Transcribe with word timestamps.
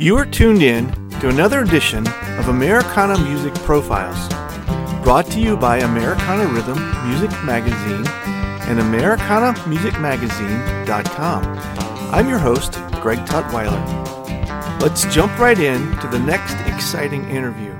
You 0.00 0.16
are 0.16 0.24
tuned 0.24 0.62
in 0.62 0.92
to 1.18 1.28
another 1.28 1.62
edition 1.62 2.06
of 2.38 2.46
Americana 2.46 3.18
Music 3.18 3.52
Profiles, 3.64 4.28
brought 5.02 5.26
to 5.32 5.40
you 5.40 5.56
by 5.56 5.78
Americana 5.78 6.46
Rhythm 6.46 6.78
Music 7.08 7.32
Magazine 7.42 8.06
and 8.68 8.78
AmericanaMusicMagazine.com. 8.78 11.42
I'm 12.14 12.28
your 12.28 12.38
host, 12.38 12.74
Greg 13.02 13.18
Tutwiler. 13.26 14.80
Let's 14.80 15.04
jump 15.12 15.36
right 15.36 15.58
in 15.58 15.90
to 15.98 16.06
the 16.06 16.20
next 16.20 16.54
exciting 16.72 17.28
interview. 17.28 17.74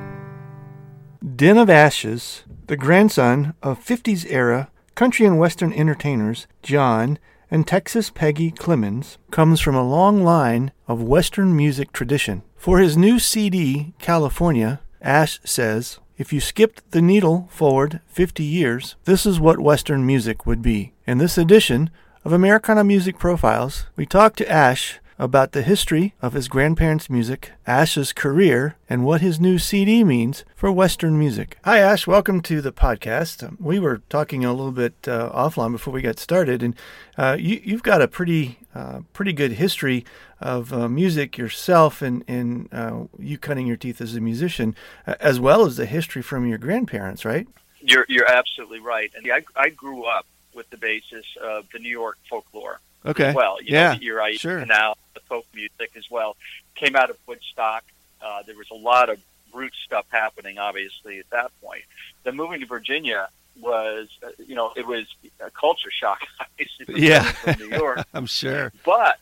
Den 1.36 1.56
of 1.56 1.70
Ashes, 1.70 2.42
the 2.66 2.76
grandson 2.76 3.54
of 3.62 3.78
50s 3.78 4.26
era 4.28 4.72
country 4.96 5.24
and 5.24 5.38
western 5.38 5.72
entertainers 5.72 6.48
John 6.64 7.20
and 7.48 7.64
Texas 7.64 8.10
Peggy 8.10 8.50
Clemons, 8.50 9.18
comes 9.30 9.60
from 9.60 9.76
a 9.76 9.88
long 9.88 10.24
line 10.24 10.72
of 10.88 11.02
western 11.02 11.54
music 11.54 11.92
tradition. 11.92 12.42
For 12.56 12.80
his 12.80 12.96
new 12.96 13.20
CD, 13.20 13.92
California, 13.98 14.80
Ash 15.00 15.38
says, 15.44 16.00
if 16.16 16.32
you 16.32 16.40
skipped 16.40 16.90
the 16.90 17.00
needle 17.00 17.48
forward 17.52 18.00
50 18.08 18.42
years, 18.42 18.96
this 19.04 19.24
is 19.24 19.38
what 19.38 19.60
Western 19.60 20.04
music 20.04 20.46
would 20.46 20.62
be. 20.62 20.92
In 21.06 21.18
this 21.18 21.38
edition 21.38 21.90
of 22.24 22.32
Americana 22.32 22.82
Music 22.82 23.18
Profiles, 23.18 23.86
we 23.94 24.04
talk 24.04 24.34
to 24.36 24.50
Ash 24.50 24.98
about 25.18 25.52
the 25.52 25.62
history 25.62 26.14
of 26.22 26.32
his 26.32 26.48
grandparents' 26.48 27.10
music, 27.10 27.50
Ash's 27.66 28.12
career, 28.12 28.76
and 28.88 29.04
what 29.04 29.20
his 29.20 29.40
new 29.40 29.58
CD 29.58 30.04
means 30.04 30.44
for 30.54 30.70
Western 30.70 31.18
music. 31.18 31.58
Hi, 31.64 31.78
Ash. 31.78 32.06
Welcome 32.06 32.40
to 32.42 32.60
the 32.60 32.72
podcast. 32.72 33.42
Um, 33.42 33.58
we 33.60 33.78
were 33.80 34.02
talking 34.08 34.44
a 34.44 34.52
little 34.52 34.72
bit 34.72 34.94
uh, 35.08 35.30
offline 35.32 35.72
before 35.72 35.92
we 35.92 36.02
got 36.02 36.18
started, 36.18 36.62
and 36.62 36.76
uh, 37.16 37.36
you, 37.38 37.72
have 37.72 37.82
got 37.82 38.00
a 38.00 38.06
pretty, 38.06 38.60
uh, 38.74 39.00
pretty 39.12 39.32
good 39.32 39.52
history 39.52 40.04
of 40.40 40.72
uh, 40.72 40.88
music 40.88 41.36
yourself, 41.36 42.00
and, 42.00 42.22
and 42.28 42.68
uh, 42.72 43.04
you 43.18 43.38
cutting 43.38 43.66
your 43.66 43.76
teeth 43.76 44.00
as 44.00 44.14
a 44.14 44.20
musician, 44.20 44.76
uh, 45.06 45.14
as 45.18 45.40
well 45.40 45.66
as 45.66 45.76
the 45.76 45.86
history 45.86 46.22
from 46.22 46.46
your 46.46 46.58
grandparents, 46.58 47.24
right? 47.24 47.48
You're 47.80 48.06
you're 48.08 48.28
absolutely 48.28 48.80
right, 48.80 49.10
and 49.16 49.30
I 49.32 49.44
I 49.54 49.68
grew 49.68 50.04
up 50.04 50.26
with 50.52 50.68
the 50.70 50.76
basis 50.76 51.24
of 51.40 51.66
the 51.72 51.78
New 51.78 51.88
York 51.88 52.18
folklore. 52.28 52.80
Okay. 53.06 53.32
well, 53.32 53.58
you 53.60 53.74
yeah. 53.74 53.92
know, 53.92 53.98
you're 54.00 54.16
right. 54.16 54.38
Sure. 54.38 54.64
Now 54.66 54.94
the 55.14 55.20
folk 55.20 55.46
music 55.54 55.92
as 55.96 56.10
well 56.10 56.36
came 56.74 56.96
out 56.96 57.10
of 57.10 57.16
Woodstock. 57.26 57.84
Uh, 58.20 58.42
there 58.42 58.56
was 58.56 58.70
a 58.70 58.74
lot 58.74 59.08
of 59.08 59.18
root 59.52 59.72
stuff 59.84 60.06
happening, 60.10 60.58
obviously, 60.58 61.18
at 61.18 61.30
that 61.30 61.50
point. 61.62 61.82
Then 62.24 62.36
moving 62.36 62.60
to 62.60 62.66
Virginia 62.66 63.28
was, 63.60 64.08
uh, 64.24 64.30
you 64.44 64.54
know, 64.54 64.72
it 64.76 64.86
was 64.86 65.06
a 65.40 65.50
culture 65.50 65.90
shock. 65.90 66.20
yeah. 66.88 67.22
From 67.22 67.58
New 67.58 67.76
York. 67.76 68.04
I'm 68.14 68.26
sure. 68.26 68.72
But 68.84 69.18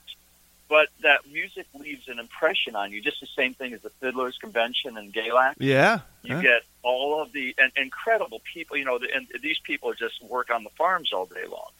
but 0.68 0.88
that 1.02 1.20
music 1.30 1.66
leaves 1.78 2.08
an 2.08 2.18
impression 2.18 2.74
on 2.74 2.90
you. 2.90 3.00
Just 3.00 3.20
the 3.20 3.28
same 3.36 3.54
thing 3.54 3.72
as 3.72 3.82
the 3.82 3.90
Fiddlers 4.00 4.38
Convention 4.38 4.96
and 4.96 5.12
Galax. 5.12 5.54
Yeah. 5.58 6.00
You 6.22 6.36
huh? 6.36 6.42
get 6.42 6.62
all 6.82 7.22
of 7.22 7.32
the 7.32 7.54
and, 7.58 7.70
incredible 7.76 8.40
people. 8.52 8.76
You 8.76 8.84
know, 8.84 8.98
the, 8.98 9.08
and 9.14 9.26
these 9.42 9.58
people 9.60 9.92
just 9.94 10.22
work 10.22 10.50
on 10.50 10.64
the 10.64 10.70
farms 10.70 11.12
all 11.12 11.26
day 11.26 11.46
long, 11.48 11.70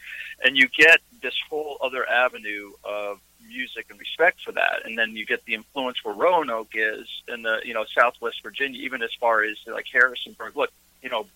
and 0.45 0.57
you 0.57 0.69
get 0.69 1.01
this 1.23 1.35
whole 1.51 1.79
other 1.83 2.09
avenue 2.09 2.73
of 2.85 3.21
music 3.49 3.87
and 3.91 3.99
respect 3.99 4.41
for 4.43 4.53
that. 4.53 4.83
And 4.85 4.97
then 4.97 5.17
you 5.17 5.27
get 5.27 5.45
the 5.45 5.55
influence 5.55 6.05
where 6.05 6.15
Roanoke 6.15 6.73
is 6.75 7.09
in 7.29 7.43
the 7.43 7.61
you 7.65 7.75
know 7.75 7.85
Southwest 7.93 8.43
Virginia, 8.43 8.81
even 8.83 9.03
as 9.03 9.11
far 9.19 9.43
as 9.43 9.57
like 9.67 9.87
Harrisonburg. 9.93 10.57
Look, 10.57 10.71
you 11.03 11.09
know. 11.09 11.27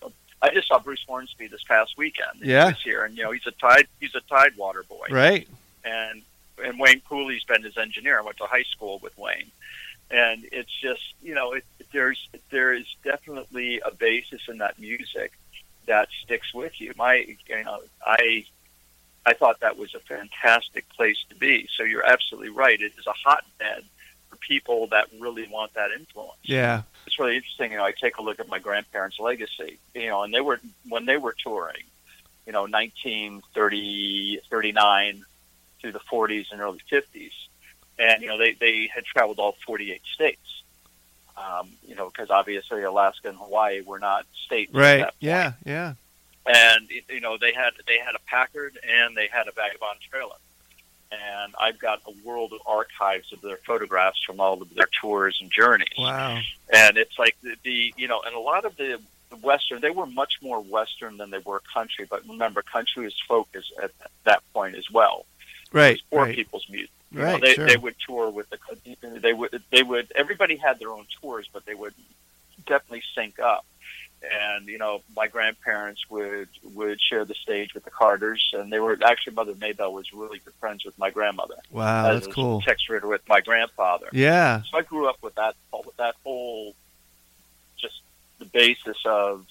I 0.42 0.48
just 0.54 0.68
saw 0.68 0.78
Bruce 0.78 1.04
Hornsby 1.06 1.48
this 1.48 1.62
past 1.64 1.98
weekend. 1.98 2.40
Yeah. 2.40 2.68
Was 2.68 2.80
here, 2.82 3.04
and 3.04 3.14
you 3.14 3.22
know 3.22 3.30
he's 3.30 3.46
a 3.46 3.50
tide 3.50 3.86
he's 4.00 4.14
a 4.14 4.22
Tidewater 4.22 4.84
boy, 4.84 5.06
Right. 5.10 5.46
and 5.84 6.22
and 6.64 6.78
Wayne 6.78 7.00
Pooley's 7.00 7.44
been 7.44 7.62
his 7.62 7.76
engineer. 7.76 8.18
I 8.18 8.22
went 8.22 8.38
to 8.38 8.44
high 8.44 8.64
school 8.64 8.98
with 9.02 9.16
Wayne, 9.18 9.50
and 10.10 10.46
it's 10.52 10.72
just 10.80 11.14
you 11.22 11.34
know 11.34 11.52
it, 11.52 11.64
there's 11.92 12.28
there 12.50 12.72
is 12.72 12.86
definitely 13.04 13.80
a 13.84 13.90
basis 13.90 14.42
in 14.48 14.58
that 14.58 14.78
music 14.78 15.32
that 15.86 16.08
sticks 16.24 16.52
with 16.54 16.80
you. 16.80 16.92
My 16.96 17.14
you 17.16 17.64
know 17.64 17.80
I 18.04 18.44
I 19.26 19.34
thought 19.34 19.60
that 19.60 19.78
was 19.78 19.94
a 19.94 20.00
fantastic 20.00 20.88
place 20.90 21.18
to 21.28 21.34
be. 21.34 21.68
So 21.76 21.82
you're 21.82 22.06
absolutely 22.06 22.50
right. 22.50 22.80
It 22.80 22.92
is 22.98 23.06
a 23.06 23.12
hotbed 23.12 23.84
for 24.28 24.36
people 24.36 24.86
that 24.88 25.08
really 25.18 25.46
want 25.48 25.74
that 25.74 25.90
influence. 25.90 26.38
Yeah. 26.42 26.82
It's 27.06 27.18
really 27.18 27.36
interesting. 27.36 27.72
You 27.72 27.78
know, 27.78 27.84
I 27.84 27.92
take 27.92 28.16
a 28.16 28.22
look 28.22 28.40
at 28.40 28.48
my 28.48 28.58
grandparents' 28.58 29.18
legacy. 29.18 29.78
You 29.94 30.08
know, 30.08 30.22
and 30.22 30.32
they 30.32 30.40
were 30.40 30.60
when 30.88 31.04
they 31.04 31.16
were 31.16 31.34
touring. 31.42 31.84
You 32.46 32.52
know, 32.52 32.62
1930, 32.62 34.40
39 34.50 35.24
through 35.80 35.92
the 35.92 36.00
40s 36.00 36.46
and 36.52 36.60
early 36.60 36.80
50s, 36.90 37.32
and 37.98 38.22
you 38.22 38.28
know 38.28 38.38
they 38.38 38.52
they 38.54 38.88
had 38.94 39.04
traveled 39.04 39.38
all 39.38 39.56
48 39.66 40.00
states. 40.14 40.62
Um, 41.36 41.70
you 41.86 41.94
know, 41.94 42.06
because 42.10 42.28
obviously 42.30 42.82
Alaska 42.82 43.28
and 43.28 43.38
Hawaii 43.38 43.80
were 43.80 43.98
not 43.98 44.26
states. 44.44 44.74
at 44.74 44.78
Right. 44.78 45.10
Yeah. 45.20 45.52
Yeah. 45.64 45.94
And 46.46 46.88
you 47.08 47.20
know 47.20 47.38
they 47.38 47.52
had 47.52 47.70
they 47.86 47.98
had 47.98 48.14
a 48.14 48.18
Packard 48.26 48.78
and 48.86 49.16
they 49.16 49.28
had 49.28 49.48
a 49.48 49.52
Vagabond 49.52 50.00
trailer. 50.10 50.36
And 51.12 51.54
I've 51.58 51.78
got 51.78 52.00
a 52.06 52.12
world 52.24 52.52
of 52.52 52.60
archives 52.66 53.32
of 53.32 53.40
their 53.40 53.56
photographs 53.66 54.22
from 54.22 54.38
all 54.38 54.62
of 54.62 54.72
their 54.74 54.88
tours 55.00 55.38
and 55.40 55.50
journeys 55.50 55.88
Wow. 55.98 56.38
and 56.72 56.96
it's 56.96 57.18
like 57.18 57.36
the, 57.42 57.56
the 57.64 57.92
you 57.96 58.06
know 58.06 58.20
and 58.24 58.34
a 58.34 58.38
lot 58.40 58.64
of 58.64 58.76
the, 58.76 59.00
the 59.30 59.36
western 59.36 59.80
they 59.80 59.90
were 59.90 60.06
much 60.06 60.34
more 60.40 60.60
western 60.60 61.16
than 61.16 61.30
they 61.30 61.38
were 61.38 61.60
country 61.74 62.06
but 62.08 62.22
remember 62.28 62.62
country 62.62 63.06
is 63.06 63.14
folk 63.26 63.48
at 63.82 63.90
that 64.24 64.42
point 64.52 64.76
as 64.76 64.88
well 64.90 65.26
Right. 65.72 66.00
Poor 66.10 66.24
Right. 66.24 66.34
people's 66.34 66.66
music 66.68 66.90
You 67.12 67.22
Right. 67.22 67.40
know, 67.40 67.46
they, 67.46 67.54
sure. 67.54 67.66
they 67.66 67.76
would 67.76 67.94
tour 68.06 68.30
with 68.30 68.48
the 68.50 68.58
they 69.20 69.32
would 69.32 69.62
they 69.70 69.82
would 69.82 70.12
everybody 70.14 70.56
had 70.56 70.78
their 70.78 70.90
own 70.90 71.06
tours 71.20 71.48
but 71.52 71.64
they 71.66 71.74
would 71.74 71.94
definitely 72.66 73.02
sync 73.14 73.38
up 73.38 73.64
and 74.22 74.66
you 74.68 74.76
know 74.78 75.00
my 75.16 75.26
grandparents 75.26 76.08
would 76.10 76.48
would 76.74 77.00
share 77.00 77.24
the 77.24 77.34
stage 77.34 77.72
with 77.74 77.84
the 77.84 77.90
carters 77.90 78.50
and 78.52 78.70
they 78.72 78.78
were 78.78 78.98
actually 79.04 79.34
mother 79.34 79.54
Maybelle 79.58 79.92
was 79.92 80.12
really 80.12 80.38
good 80.40 80.52
friends 80.60 80.84
with 80.84 80.96
my 80.98 81.10
grandmother 81.10 81.54
wow. 81.70 82.12
That's 82.12 82.26
cool. 82.26 82.60
Tex 82.60 82.88
Ritter 82.88 83.06
with 83.08 83.26
my 83.28 83.40
grandfather 83.40 84.08
Yeah. 84.12 84.62
so 84.70 84.76
I 84.78 84.82
grew 84.82 85.08
up 85.08 85.16
with 85.22 85.34
that 85.36 85.54
with 85.86 85.96
that 85.96 86.16
whole 86.22 86.74
just 87.80 88.00
the 88.38 88.44
basis 88.44 88.98
of 89.06 89.46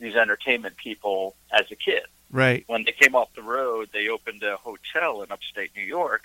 these 0.00 0.14
entertainment 0.16 0.76
people 0.76 1.34
as 1.52 1.70
a 1.72 1.76
kid. 1.76 2.02
Right. 2.30 2.64
When 2.66 2.84
they 2.84 2.92
came 2.92 3.14
off 3.14 3.32
the 3.34 3.42
road, 3.42 3.88
they 3.92 4.08
opened 4.08 4.42
a 4.42 4.56
hotel 4.56 5.22
in 5.22 5.32
upstate 5.32 5.70
New 5.76 5.82
York 5.82 6.22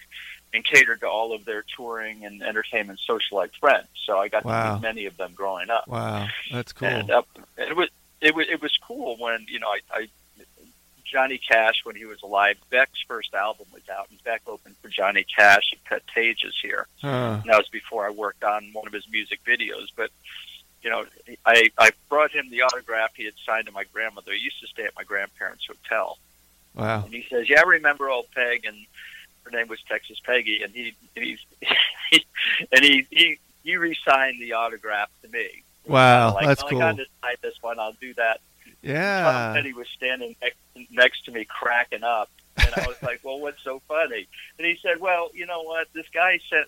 and 0.54 0.64
catered 0.64 1.00
to 1.00 1.08
all 1.08 1.34
of 1.34 1.46
their 1.46 1.64
touring 1.76 2.26
and 2.26 2.44
entertainment 2.44 3.00
socialite 3.08 3.56
friends. 3.60 3.88
So 4.06 4.18
I 4.20 4.28
got 4.28 4.42
to 4.42 4.48
Wow. 4.48 4.74
meet 4.76 4.82
many 4.82 5.06
of 5.06 5.18
them 5.18 5.32
growing 5.34 5.70
up. 5.70 5.88
Wow. 5.88 6.28
That's 6.52 6.74
cool. 6.74 6.88
And, 6.90 7.10
uh, 7.10 7.24
it 7.58 7.76
was 7.76 7.90
it 8.22 8.36
was 8.36 8.48
it 8.50 8.62
was 8.62 8.78
cool 8.86 9.16
when 9.18 9.46
you 9.50 9.60
know 9.60 9.68
I, 9.68 9.80
I 9.92 10.08
Johnny 11.06 11.38
Cash 11.38 11.82
when 11.86 11.96
he 11.96 12.06
was 12.06 12.22
alive. 12.24 12.58
Beck's 12.70 13.02
first 13.08 13.34
album 13.36 13.68
was 13.72 13.84
out, 13.90 14.08
and 14.10 14.24
Beck 14.24 14.42
opened 14.48 14.76
for 14.82 14.88
Johnny 14.90 15.24
Cash 15.24 15.72
at 15.74 15.84
Cut 15.86 16.02
Tages 16.16 16.54
here. 16.62 16.88
Huh. 17.02 17.40
And 17.42 17.44
that 17.52 17.58
was 17.58 17.68
before 17.70 18.06
I 18.08 18.10
worked 18.10 18.44
on 18.44 18.70
one 18.74 18.88
of 18.88 18.94
his 18.94 19.08
music 19.12 19.40
videos. 19.46 19.88
But 19.96 20.10
you 20.84 20.90
know, 20.90 21.06
I 21.46 21.70
I 21.78 21.92
brought 22.10 22.32
him 22.32 22.50
the 22.50 22.62
autograph 22.64 23.12
he 23.16 23.26
had 23.26 23.34
signed 23.46 23.66
to 23.68 23.72
my 23.72 23.84
grandmother. 23.94 24.32
He 24.34 24.40
used 24.40 24.60
to 24.62 24.68
stay 24.68 24.84
at 24.84 24.96
my 24.96 25.04
grandparents' 25.04 25.66
hotel, 25.66 26.18
Wow. 26.76 27.04
and 27.06 27.14
he 27.14 27.26
says, 27.30 27.50
"Yeah, 27.50 27.62
I 27.62 27.64
remember 27.64 28.10
old 28.10 28.26
Peg, 28.36 28.66
and 28.66 28.76
her 29.44 29.52
name 29.52 29.68
was 29.68 29.80
Texas 29.88 30.20
Peggy." 30.26 30.62
And 30.64 30.74
he 30.74 30.94
he, 31.16 31.38
and 32.72 32.84
he 32.84 33.08
he 33.10 33.40
he 33.64 33.78
re-signed 33.78 34.42
the 34.42 34.54
autograph 34.54 35.10
to 35.22 35.30
me. 35.30 35.64
Wow. 35.88 36.34
like, 36.34 36.46
That's 36.48 36.64
well, 36.64 36.70
cool. 36.72 36.82
I 36.82 36.92
got 36.92 36.98
to 36.98 37.06
sign 37.22 37.36
this 37.42 37.56
one. 37.62 37.80
I'll 37.80 37.94
do 37.94 38.14
that. 38.16 38.40
Tom 38.66 38.72
Yeah. 38.92 39.54
Petty 39.54 39.74
was 39.74 39.88
standing 39.90 40.36
next, 40.42 40.58
next 40.92 41.26
to 41.26 41.32
me, 41.32 41.46
cracking 41.46 42.04
up, 42.04 42.30
and 42.58 42.74
I 42.76 42.88
was 42.88 43.02
like, 43.02 43.22
"Well, 43.24 43.40
what's 43.40 43.64
so 43.64 43.82
funny?" 43.88 44.28
And 44.58 44.68
he 44.68 44.78
said, 44.82 45.00
"Well, 45.00 45.30
you 45.34 45.46
know 45.46 45.62
what? 45.64 45.88
This 45.94 46.08
guy 46.14 46.40
sent. 46.50 46.68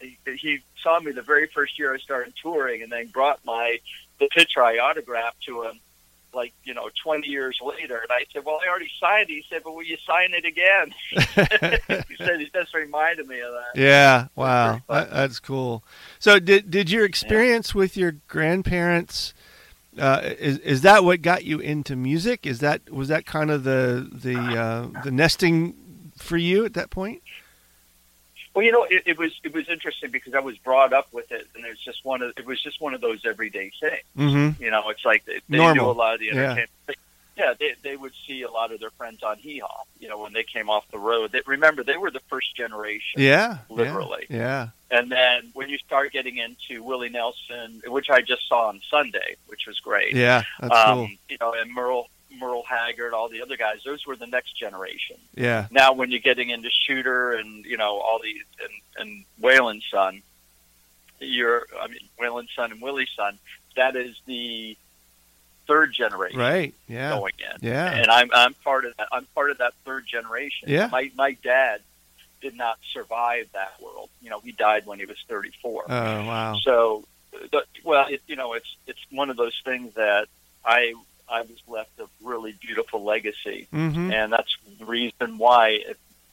He, 0.00 0.16
he 0.24 0.60
saw 0.82 0.98
me 1.00 1.12
the 1.12 1.22
very 1.22 1.46
first 1.46 1.78
year 1.78 1.94
I 1.94 1.98
started 1.98 2.32
touring, 2.40 2.82
and 2.82 2.90
then 2.90 3.08
brought 3.08 3.44
my 3.44 3.78
the 4.18 4.28
picture 4.28 4.62
I 4.62 4.78
autographed 4.78 5.42
to 5.46 5.62
him." 5.62 5.80
Like 6.32 6.52
you 6.64 6.74
know, 6.74 6.88
twenty 7.02 7.28
years 7.28 7.58
later, 7.60 7.96
and 7.96 8.10
I 8.10 8.24
said, 8.32 8.44
"Well, 8.44 8.60
I 8.64 8.68
already 8.68 8.90
signed 9.00 9.30
it." 9.30 9.32
He 9.32 9.44
said, 9.50 9.62
"But 9.64 9.74
will 9.74 9.82
you 9.82 9.96
sign 10.06 10.32
it 10.32 10.44
again?" 10.44 10.94
he 12.08 12.16
said, 12.16 12.38
"He 12.38 12.48
just 12.54 12.72
reminded 12.72 13.26
me 13.26 13.40
of 13.40 13.52
that." 13.52 13.80
Yeah, 13.80 14.28
wow, 14.36 14.80
that, 14.88 15.10
that's 15.10 15.40
cool. 15.40 15.82
So, 16.20 16.38
did 16.38 16.70
did 16.70 16.88
your 16.88 17.04
experience 17.04 17.74
with 17.74 17.96
your 17.96 18.12
grandparents? 18.28 19.34
Uh, 19.98 20.20
is 20.38 20.58
is 20.58 20.82
that 20.82 21.02
what 21.02 21.20
got 21.20 21.44
you 21.44 21.58
into 21.58 21.96
music? 21.96 22.46
Is 22.46 22.60
that 22.60 22.88
was 22.90 23.08
that 23.08 23.26
kind 23.26 23.50
of 23.50 23.64
the 23.64 24.08
the 24.12 24.38
uh, 24.38 25.02
the 25.02 25.10
nesting 25.10 25.74
for 26.16 26.36
you 26.36 26.64
at 26.64 26.74
that 26.74 26.90
point? 26.90 27.22
Well, 28.54 28.64
you 28.64 28.72
know, 28.72 28.84
it, 28.84 29.02
it 29.06 29.18
was 29.18 29.32
it 29.44 29.54
was 29.54 29.68
interesting 29.68 30.10
because 30.10 30.34
I 30.34 30.40
was 30.40 30.58
brought 30.58 30.92
up 30.92 31.12
with 31.12 31.30
it, 31.30 31.46
and 31.54 31.64
it's 31.64 31.82
just 31.84 32.04
one 32.04 32.20
of 32.22 32.32
it 32.36 32.44
was 32.46 32.60
just 32.60 32.80
one 32.80 32.94
of 32.94 33.00
those 33.00 33.24
everyday 33.24 33.70
things. 33.80 34.02
Mm-hmm. 34.16 34.62
You 34.62 34.70
know, 34.70 34.88
it's 34.88 35.04
like 35.04 35.24
they, 35.24 35.40
they 35.48 35.58
Normal. 35.58 35.84
do 35.84 35.90
a 35.90 35.92
lot 35.98 36.14
of 36.14 36.20
the 36.20 36.26
Yeah. 36.26 36.32
entertainment. 36.32 36.68
yeah, 37.36 37.54
they 37.58 37.74
they 37.82 37.96
would 37.96 38.12
see 38.26 38.42
a 38.42 38.50
lot 38.50 38.72
of 38.72 38.80
their 38.80 38.90
friends 38.90 39.22
on 39.22 39.38
Hee 39.38 39.60
Haw. 39.60 39.84
You 40.00 40.08
know, 40.08 40.18
when 40.20 40.32
they 40.32 40.42
came 40.42 40.68
off 40.68 40.84
the 40.90 40.98
road. 40.98 41.30
They, 41.32 41.42
remember, 41.46 41.84
they 41.84 41.96
were 41.96 42.10
the 42.10 42.20
first 42.28 42.56
generation. 42.56 43.20
Yeah, 43.20 43.58
literally. 43.68 44.26
Yeah, 44.28 44.36
yeah. 44.90 44.98
And 44.98 45.12
then 45.12 45.50
when 45.54 45.68
you 45.68 45.78
start 45.78 46.10
getting 46.12 46.38
into 46.38 46.82
Willie 46.82 47.08
Nelson, 47.08 47.82
which 47.86 48.10
I 48.10 48.20
just 48.20 48.48
saw 48.48 48.68
on 48.68 48.80
Sunday, 48.90 49.36
which 49.46 49.66
was 49.68 49.78
great. 49.78 50.14
Yeah, 50.14 50.42
that's 50.58 50.74
um, 50.74 50.96
cool. 50.98 51.08
You 51.28 51.36
know, 51.40 51.52
and 51.52 51.72
Merle 51.72 52.08
Merle 52.38 52.64
Haggard, 52.68 53.12
all 53.14 53.28
the 53.28 53.42
other 53.42 53.56
guys, 53.56 53.80
those 53.84 54.06
were 54.06 54.16
the 54.16 54.26
next 54.26 54.56
generation. 54.56 55.16
Yeah. 55.34 55.66
Now, 55.70 55.92
when 55.92 56.10
you're 56.10 56.20
getting 56.20 56.50
into 56.50 56.70
Shooter 56.70 57.32
and 57.32 57.64
you 57.64 57.76
know 57.76 57.98
all 57.98 58.20
the 58.22 58.34
and, 58.64 58.72
and 59.08 59.24
Waylon's 59.40 59.84
son, 59.90 60.22
you're 61.18 61.66
I 61.80 61.88
mean 61.88 62.00
Waylon's 62.20 62.50
son 62.54 62.72
and 62.72 62.80
Willie's 62.80 63.10
son, 63.16 63.38
that 63.76 63.96
is 63.96 64.16
the 64.26 64.76
third 65.66 65.92
generation 65.92 66.38
Right. 66.38 66.74
Yeah. 66.88 67.10
going 67.10 67.34
in. 67.38 67.68
Yeah. 67.68 67.92
And 67.92 68.10
I'm 68.10 68.30
I'm 68.32 68.54
part 68.54 68.84
of 68.84 68.96
that. 68.96 69.08
I'm 69.12 69.26
part 69.34 69.50
of 69.50 69.58
that 69.58 69.74
third 69.84 70.06
generation. 70.06 70.68
Yeah. 70.68 70.88
My 70.90 71.10
my 71.14 71.32
dad 71.42 71.80
did 72.40 72.56
not 72.56 72.78
survive 72.92 73.48
that 73.52 73.74
world. 73.82 74.08
You 74.22 74.30
know, 74.30 74.40
he 74.40 74.52
died 74.52 74.86
when 74.86 74.98
he 74.98 75.04
was 75.04 75.18
34. 75.28 75.84
Oh 75.88 75.94
wow. 76.24 76.56
So, 76.62 77.04
the, 77.52 77.64
well, 77.84 78.06
it, 78.08 78.22
you 78.26 78.36
know, 78.36 78.54
it's 78.54 78.76
it's 78.86 79.00
one 79.10 79.30
of 79.30 79.36
those 79.36 79.60
things 79.64 79.94
that 79.94 80.28
I 80.64 80.94
I 81.30 81.42
was 81.42 81.58
left 81.68 81.90
a 82.00 82.06
really 82.22 82.52
beautiful 82.60 83.02
legacy, 83.04 83.68
Mm-hmm. 83.72 84.12
and 84.12 84.32
that's 84.32 84.56
the 84.78 84.84
reason 84.84 85.38
why, 85.38 85.84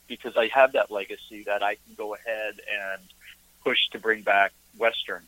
because 0.08 0.36
I 0.38 0.48
have 0.48 0.72
that 0.74 0.90
legacy, 0.92 1.44
that 1.44 1.62
I 1.64 1.76
can 1.76 1.96
go 1.96 2.16
ahead 2.16 2.56
and 2.72 3.02
push 3.64 3.80
to 3.92 4.00
bring 4.00 4.22
back 4.24 4.52
Western 4.78 5.24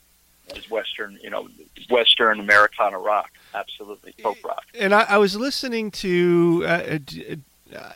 as 0.55 0.69
Western, 0.69 1.19
you 1.21 1.29
know, 1.29 1.47
Western 1.89 2.39
Americana 2.39 2.97
rock, 2.97 3.31
absolutely 3.53 4.13
folk 4.23 4.37
rock. 4.43 4.63
and 4.79 4.93
I, 4.95 5.01
I 5.09 5.17
was 5.17 5.35
listening 5.35 5.91
to. 5.91 6.63
Uh, 6.65 6.67
uh, 6.67 7.77
uh, 7.77 7.91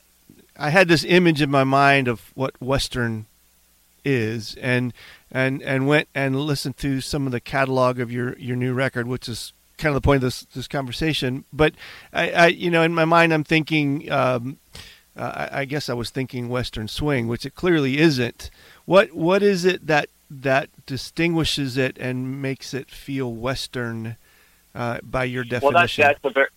I 0.55 0.69
had 0.69 0.87
this 0.87 1.03
image 1.03 1.41
in 1.41 1.49
my 1.49 1.63
mind 1.63 2.07
of 2.07 2.31
what 2.35 2.53
Western 2.61 3.25
is, 4.05 4.55
and 4.61 4.93
and 5.31 5.63
and 5.63 5.87
went 5.87 6.09
and 6.13 6.35
listened 6.39 6.77
to 6.77 7.01
some 7.01 7.25
of 7.25 7.31
the 7.31 7.39
catalog 7.39 7.99
of 7.99 8.11
your 8.11 8.37
your 8.37 8.55
new 8.55 8.73
record, 8.73 9.07
which 9.07 9.27
is 9.27 9.51
kind 9.83 9.95
of 9.95 10.01
the 10.01 10.05
point 10.05 10.17
of 10.17 10.21
this 10.21 10.45
this 10.55 10.67
conversation. 10.67 11.43
But 11.53 11.73
I, 12.11 12.31
I 12.31 12.47
you 12.47 12.71
know, 12.71 12.81
in 12.81 12.93
my 12.93 13.05
mind, 13.05 13.33
I'm 13.33 13.43
thinking. 13.43 14.11
Um, 14.11 14.57
uh, 15.15 15.47
I, 15.51 15.59
I 15.59 15.65
guess 15.65 15.89
I 15.89 15.93
was 15.93 16.09
thinking 16.09 16.49
Western 16.49 16.87
swing, 16.87 17.27
which 17.27 17.45
it 17.45 17.53
clearly 17.53 17.99
isn't. 17.99 18.49
What 18.85 19.13
what 19.13 19.43
is 19.43 19.63
it 19.63 19.85
that 19.85 20.09
that 20.31 20.69
distinguishes 20.87 21.77
it 21.77 21.97
and 21.99 22.41
makes 22.41 22.73
it 22.73 22.89
feel 22.89 23.31
Western 23.31 24.17
uh, 24.73 24.99
by 25.03 25.25
your 25.25 25.43
definition? 25.43 25.73
Well, 25.75 25.83
that's 25.83 25.95
that's 25.95 26.25
a 26.25 26.29
very 26.31 26.47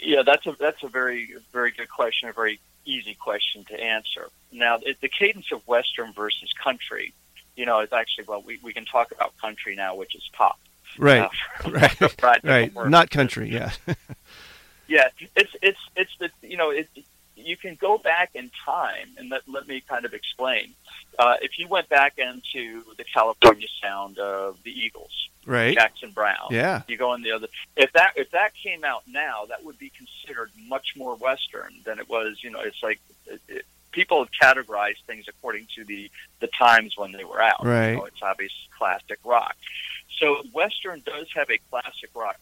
yeah, 0.00 0.22
that's 0.22 0.46
a 0.46 0.56
that's 0.58 0.82
a 0.82 0.88
very 0.88 1.34
very 1.52 1.70
good 1.70 1.90
question, 1.90 2.30
a 2.30 2.32
very 2.32 2.60
easy 2.86 3.14
question 3.14 3.64
to 3.64 3.78
answer. 3.78 4.28
Now, 4.50 4.78
it, 4.82 5.00
the 5.02 5.08
cadence 5.08 5.52
of 5.52 5.66
Western 5.68 6.12
versus 6.14 6.50
country, 6.64 7.12
you 7.56 7.66
know, 7.66 7.80
is 7.80 7.92
actually 7.92 8.24
well, 8.24 8.42
we, 8.42 8.58
we 8.62 8.72
can 8.72 8.86
talk 8.86 9.12
about 9.12 9.36
country 9.38 9.76
now, 9.76 9.94
which 9.96 10.14
is 10.14 10.28
pop. 10.32 10.58
Right, 10.98 11.28
Uh, 11.64 11.70
right, 11.70 11.92
for 11.92 12.10
right. 12.44 12.72
Not 12.88 13.10
country, 13.10 13.50
yeah. 13.50 13.72
Yeah, 14.88 15.08
it's 15.36 15.54
it's 15.62 15.78
it's 15.96 16.10
the 16.18 16.30
you 16.46 16.56
know 16.58 16.70
it. 16.70 16.86
You 17.34 17.56
can 17.56 17.76
go 17.76 17.96
back 17.96 18.30
in 18.34 18.50
time, 18.64 19.08
and 19.16 19.30
let, 19.30 19.42
let 19.48 19.66
me 19.66 19.80
kind 19.88 20.04
of 20.04 20.12
explain. 20.12 20.74
Uh, 21.18 21.36
if 21.40 21.58
you 21.58 21.66
went 21.66 21.88
back 21.88 22.18
into 22.18 22.82
the 22.98 23.04
California 23.04 23.68
sound 23.80 24.18
of 24.18 24.62
the 24.64 24.70
Eagles, 24.70 25.28
right. 25.46 25.74
Jackson 25.74 26.10
Browne, 26.10 26.48
Yeah. 26.50 26.82
you 26.88 26.98
go 26.98 27.14
in 27.14 27.22
the 27.22 27.32
other. 27.32 27.46
If 27.74 27.92
that 27.94 28.12
if 28.16 28.30
that 28.32 28.54
came 28.54 28.84
out 28.84 29.02
now, 29.08 29.46
that 29.48 29.64
would 29.64 29.78
be 29.78 29.90
considered 29.96 30.50
much 30.68 30.94
more 30.94 31.14
Western 31.16 31.72
than 31.84 31.98
it 31.98 32.08
was. 32.10 32.42
You 32.44 32.50
know, 32.50 32.60
it's 32.60 32.82
like 32.82 33.00
it, 33.26 33.40
it, 33.48 33.64
people 33.92 34.18
have 34.18 34.30
categorized 34.56 35.02
things 35.06 35.24
according 35.26 35.68
to 35.76 35.84
the 35.84 36.10
the 36.40 36.48
times 36.48 36.98
when 36.98 37.12
they 37.12 37.24
were 37.24 37.40
out. 37.40 37.64
Right. 37.64 37.90
You 37.92 37.96
know, 37.96 38.04
it's 38.04 38.20
obvious 38.22 38.52
classic 38.76 39.20
rock. 39.24 39.56
So 40.22 40.42
Western 40.52 41.02
does 41.04 41.26
have 41.34 41.50
a 41.50 41.58
classic 41.68 42.10
rock 42.14 42.38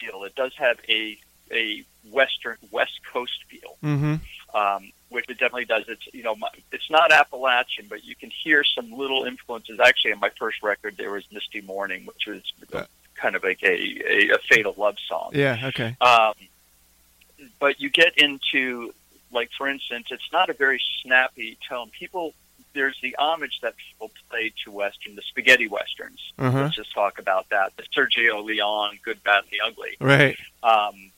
feel. 0.00 0.24
It 0.24 0.34
does 0.34 0.52
have 0.56 0.78
a 0.88 1.16
a 1.52 1.84
Western 2.10 2.56
West 2.70 2.98
Coast 3.12 3.44
feel. 3.48 3.76
Mm-hmm. 3.82 4.14
Um, 4.54 4.92
which 5.08 5.24
it 5.28 5.38
definitely 5.38 5.66
does. 5.66 5.84
It's 5.88 6.06
you 6.12 6.22
know, 6.22 6.34
my, 6.34 6.48
it's 6.72 6.90
not 6.90 7.12
Appalachian, 7.12 7.86
but 7.88 8.04
you 8.04 8.14
can 8.14 8.30
hear 8.30 8.64
some 8.64 8.90
little 8.92 9.24
influences. 9.24 9.78
Actually, 9.80 10.12
on 10.12 10.20
my 10.20 10.30
first 10.38 10.62
record, 10.62 10.96
there 10.96 11.10
was 11.10 11.24
"Misty 11.30 11.60
Morning," 11.60 12.04
which 12.04 12.26
was 12.26 12.42
Uh. 12.72 12.84
kind 13.14 13.36
of 13.36 13.44
like 13.44 13.62
a, 13.62 13.72
a, 13.72 14.34
a 14.34 14.38
fatal 14.50 14.74
love 14.76 14.96
song. 15.08 15.30
Yeah. 15.32 15.68
Okay. 15.68 15.96
Um, 16.00 16.34
but 17.60 17.80
you 17.80 17.88
get 17.90 18.18
into, 18.18 18.92
like, 19.30 19.50
for 19.56 19.68
instance, 19.68 20.08
it's 20.10 20.30
not 20.32 20.50
a 20.50 20.54
very 20.54 20.80
snappy 21.02 21.56
tone. 21.68 21.90
People, 21.98 22.34
there's 22.74 22.98
the 23.02 23.14
homage 23.18 23.60
that 23.62 23.74
people 23.76 24.10
play 24.30 24.52
to 24.64 24.70
Western, 24.70 25.14
the 25.14 25.22
spaghetti 25.22 25.68
Westerns. 25.68 26.32
Uh 26.38 26.50
huh. 26.50 26.62
Let's 26.62 26.76
just 26.76 26.92
talk 26.92 27.18
about 27.18 27.48
that. 27.50 27.72
The 27.76 27.84
Sergio 27.94 28.44
Leone, 28.44 28.98
Good, 29.04 29.22
Bad, 29.22 29.44
and 29.44 29.50
the 29.50 29.60
Ugly. 29.64 29.96
Right. 30.00 30.36
Um, 30.62 31.10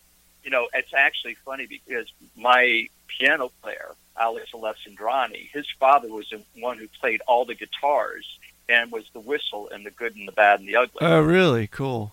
you 0.43 0.51
know, 0.51 0.69
it's 0.75 0.93
actually 0.95 1.35
funny 1.45 1.67
because 1.67 2.13
my 2.37 2.89
piano 3.09 3.51
player, 3.63 3.95
Alex 4.19 4.51
Alessandroni, 4.53 5.49
his 5.53 5.67
father 5.79 6.09
was 6.09 6.29
the 6.31 6.43
one 6.61 6.79
who 6.79 6.87
played 7.01 7.23
all 7.27 7.45
the 7.45 7.55
guitars 7.55 8.39
and 8.69 8.93
was 8.93 9.05
the 9.13 9.21
whistle 9.21 9.69
in 9.69 9.85
the 9.85 9.91
good 9.91 10.17
and 10.17 10.29
the 10.29 10.33
bad 10.33 10.61
and 10.61 10.69
the 10.69 10.77
ugly. 10.77 10.99
Oh, 11.01 11.21
really? 11.21 11.67
Cool. 11.67 12.13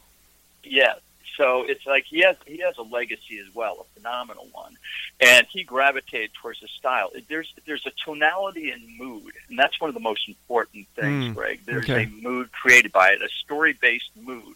Yeah. 0.63 0.93
So 1.37 1.63
it's 1.63 1.85
like 1.85 2.05
he 2.05 2.21
has 2.21 2.35
he 2.45 2.57
has 2.59 2.77
a 2.77 2.81
legacy 2.83 3.39
as 3.39 3.53
well, 3.55 3.85
a 3.87 3.99
phenomenal 3.99 4.47
one, 4.51 4.75
and 5.19 5.47
he 5.49 5.63
gravitated 5.63 6.31
towards 6.33 6.59
the 6.59 6.67
style. 6.67 7.09
There's 7.29 7.53
there's 7.65 7.85
a 7.85 7.91
tonality 8.05 8.71
and 8.71 8.81
mood, 8.97 9.31
and 9.49 9.57
that's 9.57 9.79
one 9.79 9.89
of 9.89 9.93
the 9.93 10.01
most 10.01 10.27
important 10.27 10.87
things, 10.95 11.25
Mm, 11.31 11.35
Greg. 11.35 11.61
There's 11.65 11.89
okay. 11.89 12.03
a 12.03 12.07
mood 12.21 12.51
created 12.51 12.91
by 12.91 13.11
it, 13.11 13.21
a 13.21 13.29
story 13.29 13.73
based 13.79 14.11
mood. 14.15 14.55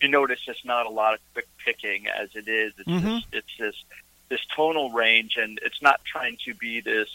You 0.00 0.08
notice 0.08 0.40
it's 0.46 0.64
not 0.64 0.86
a 0.86 0.90
lot 0.90 1.14
of 1.14 1.20
quick 1.32 1.46
picking 1.64 2.06
as 2.08 2.34
it 2.34 2.48
is. 2.48 2.72
It's 2.78 2.88
Mhm. 2.88 3.20
just, 3.20 3.26
it's 3.32 3.56
this 3.58 3.84
this 4.28 4.40
tonal 4.56 4.90
range, 4.90 5.36
and 5.36 5.60
it's 5.62 5.80
not 5.80 6.04
trying 6.04 6.36
to 6.44 6.52
be 6.54 6.80
this 6.80 7.08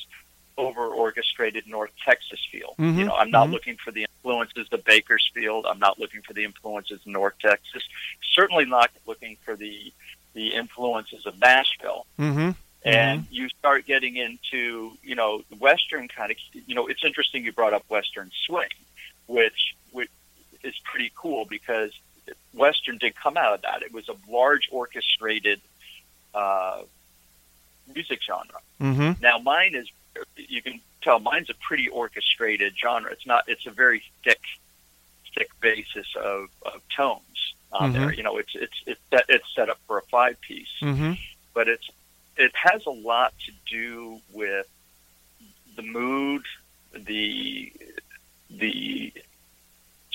over 0.62 0.86
orchestrated 0.88 1.68
North 1.68 1.92
Texas 2.06 2.40
feel. 2.52 2.76
Mhm, 2.78 2.98
You 2.98 3.06
know, 3.06 3.16
I'm 3.16 3.32
not 3.32 3.48
mhm. 3.48 3.54
looking 3.54 3.78
for 3.78 3.92
the 3.92 4.04
influences 4.04 4.68
of 4.72 4.84
Bakersfield. 4.86 5.66
I'm 5.66 5.80
not 5.80 5.98
looking 6.00 6.22
for 6.22 6.34
the 6.34 6.44
influences 6.44 7.02
of 7.02 7.08
North 7.08 7.38
Texas. 7.40 7.84
Certainly 8.34 8.66
not 8.66 8.92
looking 9.06 9.38
for 9.44 9.56
the 9.56 9.92
the 10.34 10.54
influences 10.54 11.26
of 11.26 11.38
Nashville. 11.40 12.06
Mm-hmm. 12.18 12.52
And 12.84 13.28
you 13.30 13.50
start 13.50 13.86
getting 13.86 14.16
into, 14.16 14.98
you 15.04 15.14
know, 15.14 15.44
Western 15.60 16.08
kind 16.08 16.32
of, 16.32 16.38
you 16.54 16.74
know, 16.74 16.88
it's 16.88 17.04
interesting 17.04 17.44
you 17.44 17.52
brought 17.52 17.74
up 17.74 17.84
Western 17.90 18.32
swing, 18.46 18.70
which, 19.28 19.76
which 19.92 20.10
is 20.64 20.74
pretty 20.86 21.12
cool 21.16 21.44
because 21.46 21.92
Western 22.54 22.98
did 22.98 23.14
come 23.16 23.36
out 23.36 23.54
of 23.54 23.62
that. 23.64 23.84
It 23.84 23.92
was 23.94 24.08
a 24.08 24.16
large 24.32 24.70
orchestrated 24.72 25.60
uh, 26.34 26.82
music 27.94 28.20
genre. 28.26 28.62
Mm-hmm. 28.80 29.22
Now 29.22 29.38
mine 29.38 29.76
is 29.76 29.88
you 30.36 30.62
can 30.62 30.80
tell 31.02 31.20
mine's 31.20 31.50
a 31.50 31.54
pretty 31.56 31.88
orchestrated 31.90 32.74
genre. 32.82 33.12
It's 33.12 33.26
not 33.26 33.46
it's 33.48 33.66
a 33.66 33.72
very 33.72 34.04
thick 34.24 34.42
thick 35.36 35.50
basis 35.62 36.08
of, 36.22 36.50
of 36.64 36.82
tones 36.96 37.54
on 37.72 37.92
Mhm. 37.92 37.94
there. 37.94 38.14
You 38.14 38.24
know, 38.24 38.38
it's 38.38 38.54
it's 38.56 38.82
it's 38.86 39.00
set, 39.10 39.26
it's 39.30 39.46
set 39.56 39.70
up 39.70 39.80
for 39.88 39.98
a 39.98 40.02
five 40.04 40.40
piece, 40.42 40.68
Mm-hmm. 40.82 41.14
but 41.54 41.68
it's 41.68 41.90
it 42.38 42.52
has 42.56 42.86
a 42.86 42.90
lot 42.92 43.34
to 43.46 43.52
do 43.70 44.20
with 44.34 44.68
the 45.76 45.82
mood, 45.84 46.44
the 46.94 47.72
the 48.50 49.14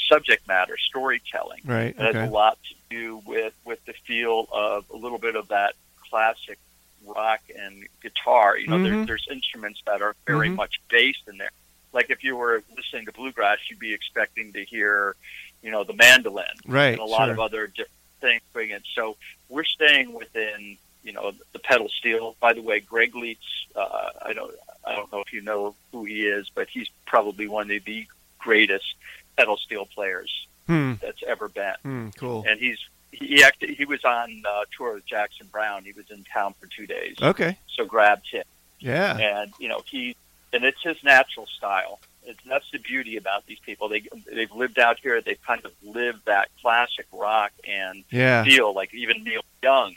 subject 0.09 0.47
matter, 0.47 0.76
storytelling. 0.76 1.62
Right. 1.65 1.95
It 1.99 2.15
has 2.15 2.29
a 2.29 2.31
lot 2.31 2.59
to 2.69 2.75
do 2.91 3.23
with 3.25 3.55
with 3.65 3.85
the 3.87 3.95
feel 4.07 4.47
of 4.53 4.85
a 4.91 4.97
little 4.97 5.19
bit 5.19 5.35
of 5.37 5.49
that 5.49 5.75
classic 6.11 6.59
rock 7.05 7.41
and 7.57 7.87
guitar. 8.03 8.57
You 8.57 8.69
know, 8.69 8.76
Mhm. 8.79 8.85
there, 8.85 9.07
there's 9.07 9.29
instruments 9.31 9.81
that 9.87 10.03
are 10.03 10.15
very 10.26 10.49
Mhm. 10.49 10.57
much 10.57 10.81
based 10.88 11.23
in 11.29 11.37
there. 11.38 11.50
Like 11.93 12.11
if 12.11 12.23
you 12.25 12.37
were 12.37 12.62
listening 12.76 13.07
to 13.07 13.12
bluegrass, 13.12 13.59
you'd 13.69 13.79
be 13.79 13.93
expecting 13.95 14.53
to 14.55 14.65
hear, 14.65 15.17
you 15.62 15.71
know, 15.71 15.85
the 15.85 15.93
mandolin 15.95 16.47
Right. 16.67 16.93
and 16.93 16.99
a 17.00 17.05
lot 17.05 17.25
sure. 17.26 17.33
of 17.33 17.41
other 17.41 17.67
different 17.69 17.91
things 18.21 18.43
in. 18.55 18.83
So 18.95 19.17
we're 19.49 19.65
staying 19.65 20.12
within, 20.12 20.79
you 21.05 21.12
know, 21.12 21.33
the 21.53 21.59
pedal 21.59 21.88
steel. 21.88 22.37
By 22.41 22.53
the 22.53 22.62
way, 22.62 22.81
Greg 22.81 23.12
Leisz, 23.15 23.37
uh, 23.76 24.11
I 24.23 24.33
don't, 24.33 24.55
I 24.85 24.95
don't 24.97 25.11
know 25.12 25.21
if 25.21 25.33
you 25.33 25.41
know 25.43 25.75
who 25.93 26.05
he 26.05 26.26
is, 26.26 26.49
but 26.55 26.69
he's 26.69 26.88
probably 27.07 27.47
one 27.47 27.71
of 27.71 27.85
the 27.85 28.07
greatest 28.38 28.95
pedal 29.37 29.57
steel 29.57 29.87
players 29.87 30.47
Hmm. 30.67 30.95
that's 31.00 31.23
ever 31.23 31.49
been. 31.49 31.75
Hmm. 31.83 32.09
Cool. 32.17 32.45
And 32.49 32.59
he's 32.59 32.79
he 33.12 33.42
actually 33.42 33.75
he 33.75 33.84
was 33.84 34.04
on 34.04 34.42
uh, 34.48 34.64
tour 34.76 34.94
with 34.94 35.06
Jackson 35.06 35.48
Browne. 35.50 35.84
He 35.84 35.92
was 35.92 36.10
in 36.10 36.25
town 36.25 36.54
for 36.60 36.66
two 36.66 36.86
days, 36.86 37.16
Okay. 37.22 37.56
so 37.68 37.84
grabbed 37.84 38.28
him. 38.30 38.44
Yeah. 38.80 39.16
And 39.16 39.52
you 39.58 39.68
know 39.68 39.82
he 39.86 40.16
and 40.52 40.64
it's 40.64 40.82
his 40.82 41.02
natural 41.02 41.46
style. 41.46 41.98
It's, 42.25 42.38
that's 42.44 42.68
the 42.72 42.78
beauty 42.78 43.16
about 43.16 43.46
these 43.46 43.60
people. 43.60 43.88
They 43.88 44.02
they've 44.32 44.50
lived 44.52 44.78
out 44.78 44.98
here. 45.00 45.20
They've 45.20 45.40
kind 45.46 45.64
of 45.64 45.72
lived 45.84 46.25
that 46.26 46.48
classic 46.60 47.06
rock 47.12 47.52
and 47.66 48.04
Yeah. 48.10 48.44
feel 48.44 48.75
like 48.75 48.92
even 48.94 49.22
Neil 49.25 49.42
Young. 49.62 49.94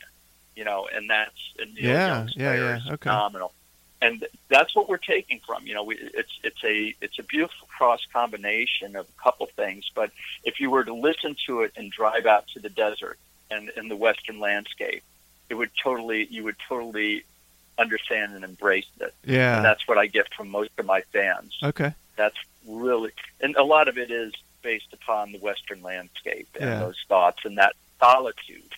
you 0.55 0.63
know, 0.65 0.87
and 0.93 1.09
that's 1.09 1.53
and 1.59 1.73
Neil 1.73 1.85
Yeah, 1.85 2.07
Young's 2.17 2.35
yeah, 2.35 2.49
player 2.51 2.63
yeah, 2.65 2.77
is 2.77 2.85
okay. 2.87 2.97
phenomenal. 3.09 3.53
And 4.01 4.25
that's 4.47 4.75
what 4.75 4.87
we're 4.87 4.97
taking 4.97 5.39
from. 5.45 5.67
You 5.67 5.73
know, 5.73 5.83
we, 5.83 5.95
it's 5.97 6.39
it's 6.43 6.63
a 6.63 6.95
it's 7.01 7.19
a 7.19 7.23
beautiful 7.23 7.67
cross 7.67 8.05
combination 8.13 8.95
of 8.95 9.07
a 9.09 9.21
couple 9.21 9.45
things. 9.47 9.91
But 9.93 10.11
if 10.45 10.59
you 10.61 10.69
were 10.69 10.85
to 10.85 10.93
listen 10.93 11.35
to 11.47 11.61
it 11.61 11.73
and 11.75 11.91
drive 11.91 12.25
out 12.25 12.47
to 12.53 12.59
the 12.59 12.69
desert 12.69 13.17
and 13.51 13.69
in 13.75 13.89
the 13.89 13.97
western 13.97 14.39
landscape, 14.39 15.03
it 15.49 15.55
would 15.55 15.71
totally 15.83 16.27
you 16.29 16.43
would 16.45 16.55
totally 16.67 17.23
understand 17.77 18.33
and 18.35 18.43
embrace 18.45 18.85
it. 19.01 19.13
And 19.23 19.33
Yeah. 19.35 19.61
that's 19.61 19.87
what 19.87 19.97
I 19.97 20.05
get 20.07 20.33
from 20.33 20.49
most 20.49 20.71
of 20.77 20.85
my 20.85 21.01
fans. 21.13 21.57
Okay. 21.63 21.93
That's 22.15 22.35
really, 22.67 23.11
and 23.41 23.55
a 23.55 23.63
lot 23.63 23.87
of 23.87 23.97
it 23.97 24.11
is 24.11 24.33
based 24.61 24.91
upon 24.93 25.31
the 25.31 25.39
Western 25.39 25.81
landscape 25.81 26.47
and 26.59 26.69
Yeah. 26.69 26.79
those 26.79 26.97
thoughts 27.07 27.39
and 27.45 27.57
that 27.57 27.73
solitude. 27.99 28.75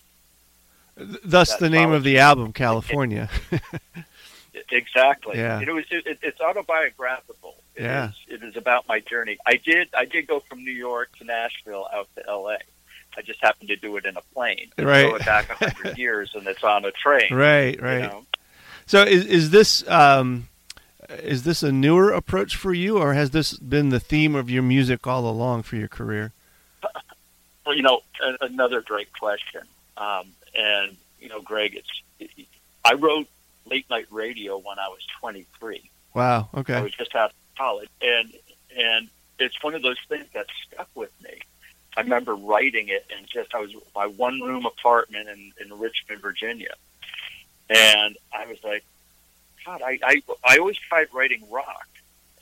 Thus 0.96 1.50
That 1.50 1.60
the 1.60 1.70
name 1.70 1.90
of 1.90 2.02
the 2.04 2.18
album, 2.18 2.52
California. 2.52 3.28
Exactly. 4.70 5.38
Yeah. 5.38 5.60
It 5.60 5.70
was. 5.72 5.84
It, 5.90 6.18
it's 6.22 6.40
autobiographical. 6.40 7.56
It 7.74 7.82
Yeah. 7.82 8.08
is- 8.10 8.14
it 8.28 8.42
is 8.42 8.56
about 8.56 8.86
my 8.88 9.00
journey. 9.00 9.38
I 9.46 9.56
did. 9.56 9.88
I 9.96 10.04
did 10.04 10.26
go 10.26 10.40
from 10.40 10.64
New 10.64 10.72
York 10.72 11.16
to 11.18 11.24
Nashville 11.24 11.88
out 11.92 12.08
to 12.16 12.26
L.A. 12.28 12.58
I 13.16 13.22
just 13.22 13.40
happened 13.42 13.68
to 13.68 13.76
do 13.76 13.96
it 13.98 14.04
in 14.06 14.16
a 14.16 14.22
plane. 14.34 14.70
Right. 14.78 15.08
Go 15.08 15.16
it 15.16 15.24
back 15.26 15.46
hundred 15.48 15.98
years, 16.04 16.32
and 16.34 16.46
it's 16.46 16.64
on 16.64 16.84
a 16.84 16.90
train. 16.90 17.32
right, 17.34 17.76
you 17.76 17.82
right. 17.84 18.02
know? 18.02 18.24
So 18.86 19.02
is 19.02 19.24
is 19.26 19.50
this 19.50 19.86
um, 19.88 20.48
is 21.08 21.42
this 21.44 21.62
a 21.62 21.70
newer 21.72 22.10
approach 22.12 22.56
for 22.56 22.72
you, 22.72 22.98
or 22.98 23.12
has 23.14 23.30
this 23.30 23.54
been 23.58 23.88
the 23.90 24.00
theme 24.00 24.34
of 24.34 24.48
your 24.50 24.62
music 24.62 25.06
all 25.06 25.28
along 25.28 25.62
for 25.64 25.76
your 25.76 25.88
career? 25.88 26.32
Well, 27.64 27.76
you 27.76 27.82
know, 27.82 28.00
another 28.40 28.80
great 28.82 29.12
question. 29.16 29.60
Um, 29.96 30.26
and 30.52 30.96
you 31.20 31.28
know, 31.28 31.40
Greg, 31.40 31.76
it's. 31.76 32.38
I 32.84 32.94
wrote 32.94 33.28
late 33.66 33.88
night 33.90 34.06
radio 34.10 34.58
when 34.58 34.78
I 34.78 34.88
was 34.88 35.00
23. 35.20 35.90
Wow. 36.14 36.48
Okay. 36.54 36.74
I 36.74 36.82
was 36.82 36.92
just 36.92 37.14
out 37.14 37.30
of 37.30 37.36
college, 37.56 37.88
and 38.00 38.32
and 38.76 39.08
it's 39.38 39.62
one 39.62 39.74
of 39.74 39.82
those 39.82 39.98
things 40.08 40.26
that 40.34 40.46
stuck 40.66 40.88
with 40.94 41.12
me. 41.22 41.40
I 41.96 42.00
remember 42.00 42.34
writing 42.34 42.88
it, 42.88 43.06
and 43.16 43.26
just 43.26 43.54
I 43.54 43.60
was 43.60 43.74
my 43.94 44.06
one 44.06 44.40
room 44.40 44.66
apartment 44.66 45.28
in 45.28 45.52
in 45.60 45.78
Richmond, 45.78 46.22
Virginia, 46.22 46.74
and 47.68 48.16
I 48.32 48.46
was 48.46 48.58
like, 48.64 48.84
God, 49.64 49.82
I 49.82 49.98
I, 50.02 50.22
I 50.44 50.58
always 50.58 50.76
tried 50.76 51.08
writing 51.12 51.42
rock, 51.50 51.86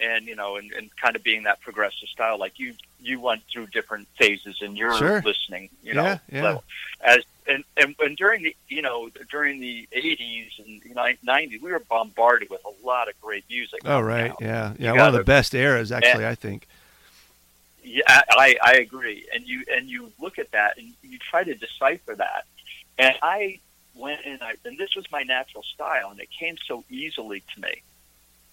and 0.00 0.26
you 0.26 0.37
know, 0.37 0.57
and, 0.57 0.73
and 0.73 0.95
kind 0.97 1.16
of 1.16 1.23
being 1.23 1.42
that 1.45 1.61
progressive 1.61 2.09
style, 2.09 2.38
like 2.38 2.59
you 2.59 2.75
you 3.00 3.21
went 3.21 3.42
through 3.52 3.66
different 3.69 4.09
phases 4.19 4.61
in 4.61 4.76
your 4.76 4.95
Sure. 4.97 5.23
listening, 5.25 5.71
you 5.83 5.95
know, 5.95 6.04
Yeah, 6.04 6.19
yeah. 6.30 6.42
level. 6.42 6.64
As 7.02 7.19
and, 7.47 7.64
and 7.76 7.95
and 7.99 8.16
during 8.16 8.42
the 8.42 8.54
you 8.69 8.83
know 8.83 9.09
during 9.30 9.61
the 9.61 9.88
80s 9.95 10.59
and 10.59 10.83
90s, 10.83 11.61
we 11.62 11.71
were 11.73 11.78
bombarded 11.80 12.50
with 12.50 12.61
a 12.64 12.87
lot 12.87 13.09
of 13.09 13.21
great 13.21 13.45
music. 13.49 13.80
Oh 13.85 14.00
right. 14.00 14.33
Yeah. 14.40 14.75
Yeah. 14.78 14.92
You 14.92 14.99
One 14.99 15.09
of 15.09 15.14
the 15.14 15.25
best 15.25 15.54
eras, 15.54 15.90
actually. 15.92 16.26
I 16.26 16.35
think. 16.35 16.66
Yeah, 17.83 18.02
I, 18.07 18.57
I 18.62 18.73
agree. 18.75 19.26
And 19.35 19.47
you 19.47 19.64
and 19.75 19.88
you 19.88 20.12
look 20.21 20.38
at 20.38 20.50
that 20.52 20.76
and 20.78 20.92
you 21.02 21.19
try 21.19 21.42
to 21.45 21.54
decipher 21.54 22.14
that. 22.14 22.45
And 22.99 23.16
I 23.23 23.59
went 23.95 24.21
and 24.26 24.42
I 24.42 24.54
and 24.64 24.76
this 24.76 24.95
was 24.95 25.11
my 25.11 25.23
natural 25.23 25.62
style, 25.62 26.11
and 26.11 26.21
it 26.21 26.30
came 26.30 26.57
so 26.66 26.85
easily 26.90 27.42
to 27.54 27.61
me. 27.62 27.83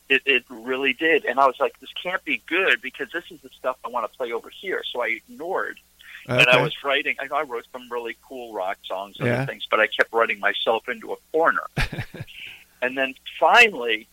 It 0.10 0.22
it 0.26 0.44
really 0.50 0.94
did, 0.94 1.26
and 1.26 1.40
I 1.40 1.46
was 1.48 1.60
like, 1.60 1.80
this 1.80 1.90
can't 2.02 2.24
be 2.24 2.42
good 2.48 2.82
because 2.82 3.12
this 3.12 3.26
is 3.30 3.42
the 3.42 3.50
stuff 3.50 3.78
I 3.86 3.90
want 3.90 4.10
to 4.10 4.18
play 4.18 4.32
over 4.32 4.50
here. 4.50 4.82
So 4.90 5.02
I 5.02 5.08
ignored, 5.08 5.80
and 6.28 6.48
I 6.48 6.62
was 6.62 6.74
writing. 6.84 7.16
I, 7.20 7.28
I 7.34 7.42
wrote 7.44 7.66
some 7.74 7.90
really 7.92 8.16
cool 8.28 8.54
rock 8.54 8.78
songs 8.86 9.18
and 9.20 9.28
Yeah. 9.28 9.46
things, 9.46 9.68
but 9.70 9.80
I 9.82 9.88
kept 9.88 10.14
writing 10.14 10.40
myself 10.40 10.88
into 10.88 11.12
a 11.12 11.18
corner. 11.34 11.64
and 12.82 12.98
then 12.98 13.16
finally, 13.40 14.08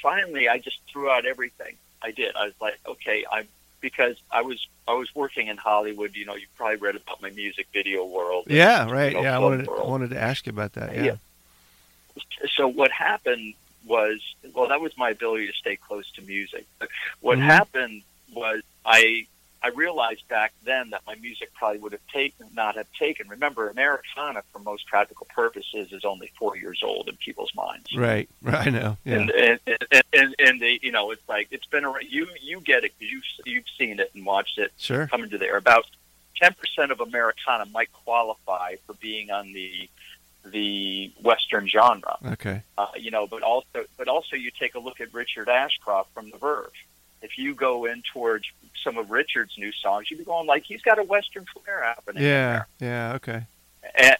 finally, 0.00 0.48
I 0.48 0.58
just 0.58 0.78
threw 0.90 1.10
out 1.10 1.26
everything. 1.26 1.76
I 2.02 2.10
did. 2.12 2.36
I 2.36 2.44
was 2.44 2.54
like, 2.60 2.78
okay, 2.86 3.24
I'm 3.32 3.48
because 3.80 4.16
I 4.30 4.42
was 4.42 4.64
I 4.86 4.92
was 4.92 5.12
working 5.16 5.48
in 5.48 5.56
Hollywood. 5.56 6.14
You 6.14 6.26
know, 6.26 6.36
you 6.36 6.46
probably 6.56 6.76
read 6.76 6.94
about 6.96 7.20
my 7.20 7.30
music 7.30 7.66
video 7.72 8.04
world. 8.04 8.44
Yeah. 8.48 8.88
Right. 8.90 9.12
you 9.12 9.18
know, 9.18 9.22
Yeah. 9.24 9.36
I 9.36 9.38
wanted 9.40 9.68
I 9.68 9.84
wanted 9.84 10.10
to 10.10 10.20
ask 10.20 10.46
you 10.46 10.50
about 10.50 10.74
that. 10.74 10.94
Yeah. 10.94 11.02
Yeah. 11.04 11.16
So 12.56 12.68
what 12.68 12.90
happened 12.92 13.54
was, 13.86 14.20
well, 14.54 14.68
that 14.68 14.80
was 14.80 14.96
my 14.96 15.10
ability 15.10 15.46
to 15.46 15.52
stay 15.52 15.76
close 15.76 16.10
to 16.12 16.22
music. 16.22 16.66
But 16.78 16.88
what 17.20 17.38
Mhm. 17.38 17.42
happened 17.46 18.02
was 18.32 18.62
I 18.84 19.26
I 19.62 19.68
realized 19.68 20.28
back 20.28 20.52
then 20.64 20.90
that 20.90 21.00
my 21.06 21.14
music 21.14 21.50
probably 21.54 21.78
would 21.78 21.92
have 21.92 22.06
taken 22.12 22.46
not 22.52 22.76
have 22.76 22.86
taken. 22.98 23.26
Remember, 23.30 23.70
Americana, 23.70 24.42
for 24.52 24.58
most 24.58 24.86
practical 24.86 25.26
purposes, 25.34 25.90
is 25.90 26.04
only 26.04 26.30
four 26.38 26.54
years 26.58 26.82
old 26.82 27.08
in 27.08 27.16
people's 27.16 27.54
minds. 27.54 27.90
Right. 27.96 28.28
Right. 28.42 28.66
I 28.66 28.70
know. 28.70 28.98
Yeah. 29.06 29.14
And, 29.20 29.30
and, 29.30 29.60
and, 29.90 30.04
and, 30.12 30.34
and 30.38 30.60
they, 30.60 30.78
you 30.82 30.92
know, 30.92 31.12
it's 31.12 31.26
like 31.30 31.48
it's 31.50 31.64
been 31.64 31.84
around. 31.86 32.04
You 32.10 32.28
you 32.42 32.60
get 32.60 32.84
it 32.84 32.92
because 32.98 33.10
you 33.10 33.22
you've 33.46 33.64
seen 33.78 34.00
it 34.00 34.10
and 34.14 34.26
watched 34.26 34.58
it 34.58 34.70
Sure. 34.76 35.06
coming 35.06 35.30
to 35.30 35.38
there. 35.38 35.56
About 35.56 35.86
ten 36.36 36.52
percent 36.52 36.92
of 36.92 37.00
Americana 37.00 37.64
might 37.72 37.90
qualify 38.04 38.74
for 38.86 38.92
being 38.94 39.30
on 39.30 39.52
the 39.54 39.88
the 40.44 41.12
Western 41.22 41.68
genre. 41.68 42.18
Okay. 42.32 42.62
Uh, 42.76 42.86
you 42.96 43.10
know, 43.10 43.26
but 43.26 43.42
also 43.42 43.84
but 43.96 44.08
also 44.08 44.36
you 44.36 44.50
take 44.50 44.74
a 44.74 44.78
look 44.78 45.00
at 45.00 45.12
Richard 45.14 45.48
Ashcroft 45.48 46.12
from 46.14 46.30
The 46.30 46.38
Verve. 46.38 46.70
If 47.22 47.38
you 47.38 47.54
go 47.54 47.86
in 47.86 48.02
towards 48.12 48.44
some 48.82 48.98
of 48.98 49.10
Richard's 49.10 49.56
new 49.56 49.72
songs, 49.72 50.10
you'd 50.10 50.18
be 50.18 50.24
going 50.24 50.46
like 50.46 50.64
he's 50.64 50.82
got 50.82 50.98
a 50.98 51.02
Western 51.02 51.46
flair 51.46 51.82
happening. 51.82 52.22
in 52.22 52.28
Yeah. 52.28 52.64
Yeah. 52.80 53.12
Okay. 53.14 53.42
and 53.94 54.16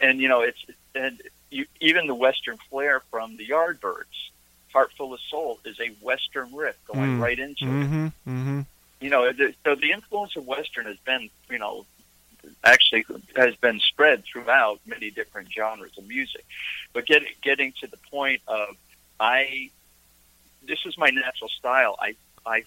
and 0.00 0.20
you 0.20 0.28
know 0.28 0.42
it's 0.42 0.62
and 0.94 1.22
you, 1.50 1.66
even 1.80 2.06
the 2.06 2.14
western 2.14 2.56
flair 2.68 3.00
from 3.10 3.36
the 3.36 3.46
Yardbirds, 3.46 4.30
"Heart 4.72 4.92
Full 4.98 5.14
of 5.14 5.20
Soul" 5.20 5.60
is 5.64 5.78
a 5.80 5.88
western 6.04 6.54
riff 6.54 6.76
going 6.86 7.18
Mm. 7.18 7.20
right 7.22 7.38
into 7.38 7.64
it. 7.64 7.68
Mm-hmm. 7.68 8.06
Mm-hmm. 8.06 8.60
You 9.00 9.10
know, 9.10 9.32
the, 9.32 9.54
so 9.64 9.74
the 9.74 9.92
influence 9.92 10.34
of 10.36 10.46
western 10.46 10.86
has 10.86 10.96
been 10.98 11.30
you 11.48 11.58
know 11.58 11.86
actually 12.62 13.04
has 13.36 13.54
been 13.56 13.80
spread 13.80 14.24
throughout 14.24 14.80
many 14.86 15.10
different 15.10 15.52
genres 15.52 15.96
of 15.98 16.06
music, 16.06 16.44
but 16.92 17.06
getting 17.06 17.32
getting 17.42 17.72
to 17.80 17.86
the 17.86 17.96
point 18.10 18.40
of 18.46 18.76
I 19.20 19.70
this 20.66 20.78
is 20.86 20.96
my 20.96 21.10
natural 21.10 21.50
style. 21.50 21.96
I 22.00 22.14
I 22.46 22.64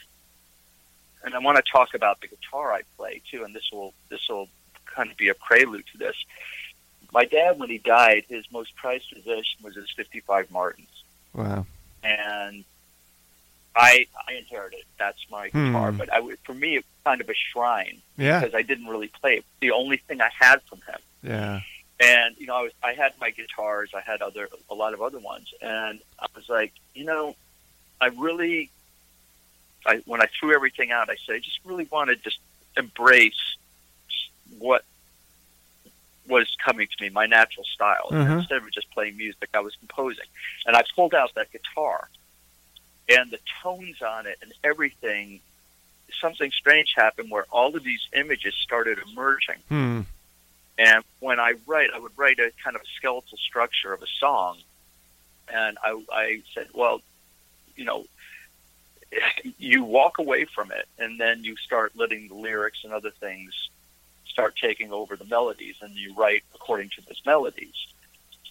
and 1.24 1.34
I 1.34 1.39
want 1.39 1.57
to 1.57 1.63
talk 1.72 1.93
about 1.93 2.22
the 2.22 2.27
guitar 2.27 2.72
I 2.72 2.81
play 2.98 3.22
too, 3.29 3.43
and 3.43 3.53
this 3.55 3.69
will 3.72 3.93
this 4.10 4.27
will 4.29 4.48
kind 4.86 5.10
of 5.12 5.17
be 5.17 5.29
a 5.29 5.34
prelude 5.34 5.86
to 5.91 5.98
this. 5.98 6.15
My 7.13 7.25
dad, 7.25 7.57
when 7.60 7.69
he 7.69 7.77
died, 7.77 8.25
his 8.27 8.46
most 8.51 8.75
prized 8.75 9.10
possession 9.10 9.60
was 9.63 9.75
his 9.75 9.89
'55 9.91 10.51
Martins, 10.51 11.03
Wow. 11.34 11.65
and 12.03 12.63
I 13.77 14.07
I 14.27 14.34
inherited. 14.34 14.84
That's 14.98 15.19
my 15.29 15.50
Hmm. 15.50 15.67
guitar, 15.72 15.91
but 15.91 16.12
I 16.12 16.22
for 16.43 16.53
me 16.53 16.75
it 16.75 16.79
was 16.79 16.86
kind 17.05 17.22
of 17.22 17.29
a 17.29 17.34
shrine 17.34 18.01
Yeah. 18.17 18.39
because 18.39 18.55
I 18.55 18.63
didn't 18.63 18.88
really 18.88 19.07
play. 19.07 19.38
It 19.38 19.46
the 19.62 19.72
only 19.72 19.98
thing 19.98 20.19
I 20.22 20.29
had 20.38 20.62
from 20.63 20.81
him. 20.81 21.00
Yeah. 21.24 21.62
And 22.00 22.36
you 22.38 22.48
know, 22.48 22.55
I 22.55 22.62
was 22.63 22.72
I 22.84 22.93
had 22.93 23.13
my 23.19 23.29
guitars, 23.29 23.91
I 23.96 24.01
had 24.01 24.22
other 24.22 24.50
a 24.69 24.74
lot 24.75 24.93
of 24.93 25.01
other 25.01 25.19
ones, 25.19 25.53
and 25.62 26.00
I 26.19 26.25
was 26.36 26.50
like, 26.50 26.74
you 26.96 27.05
know, 27.05 27.36
I 28.01 28.07
really, 28.07 28.69
I 29.86 29.98
when 30.05 30.22
I 30.22 30.27
threw 30.39 30.53
everything 30.55 30.91
out, 30.91 31.10
I 31.10 31.15
said 31.25 31.36
I 31.36 31.39
just 31.39 31.60
really 31.63 31.86
want 31.86 32.10
to 32.10 32.15
just 32.15 32.39
embrace 32.75 33.55
what 34.60 34.84
was 36.27 36.55
coming 36.63 36.88
to 36.88 37.03
me, 37.03 37.10
my 37.10 37.25
natural 37.25 37.63
style. 37.65 38.10
Mhm. 38.12 38.39
Instead 38.39 38.57
of 38.57 38.72
just 38.72 38.89
playing 38.91 39.15
music, 39.17 39.50
I 39.53 39.60
was 39.62 39.75
composing, 39.77 40.25
and 40.65 40.75
I 40.75 40.84
pulled 40.96 41.13
out 41.15 41.34
that 41.36 41.51
guitar, 41.51 42.10
and 43.10 43.32
the 43.32 43.40
tones 43.62 44.02
on 44.02 44.28
it 44.28 44.38
and 44.42 44.54
everything. 44.64 45.40
Something 46.22 46.52
strange 46.52 46.94
happened 46.96 47.30
where 47.30 47.46
all 47.52 47.76
of 47.76 47.84
these 47.84 48.08
images 48.14 48.56
started 48.56 48.98
emerging. 49.12 49.58
Hmm. 49.70 50.02
And 50.78 51.04
when 51.20 51.40
I 51.40 51.54
write, 51.66 51.90
I 51.94 52.00
would 52.00 52.18
write 52.18 52.40
a 52.40 52.52
kind 52.64 52.76
of 52.76 52.82
skeletal 52.96 53.38
structure 53.38 53.94
of 53.94 54.02
a 54.02 54.08
song. 54.20 54.58
And 55.52 55.78
I, 55.84 56.02
I 56.12 56.42
said, 56.54 56.68
well, 56.74 57.02
you 57.76 57.86
know, 57.86 58.06
you 59.58 59.84
walk 59.84 60.20
away 60.20 60.46
from 60.46 60.72
it 60.72 60.88
and 61.00 61.20
then 61.20 61.44
you 61.44 61.56
start 61.56 61.94
letting 61.96 62.28
the 62.28 62.36
lyrics 62.36 62.84
and 62.84 62.94
other 62.94 63.12
things 63.12 63.70
start 64.28 64.56
taking 64.62 64.92
over 64.92 65.16
the 65.16 65.26
melodies 65.26 65.76
and 65.82 65.96
you 65.96 66.14
write 66.16 66.44
according 66.54 66.90
to 66.90 67.02
those 67.08 67.22
melodies. 67.26 67.88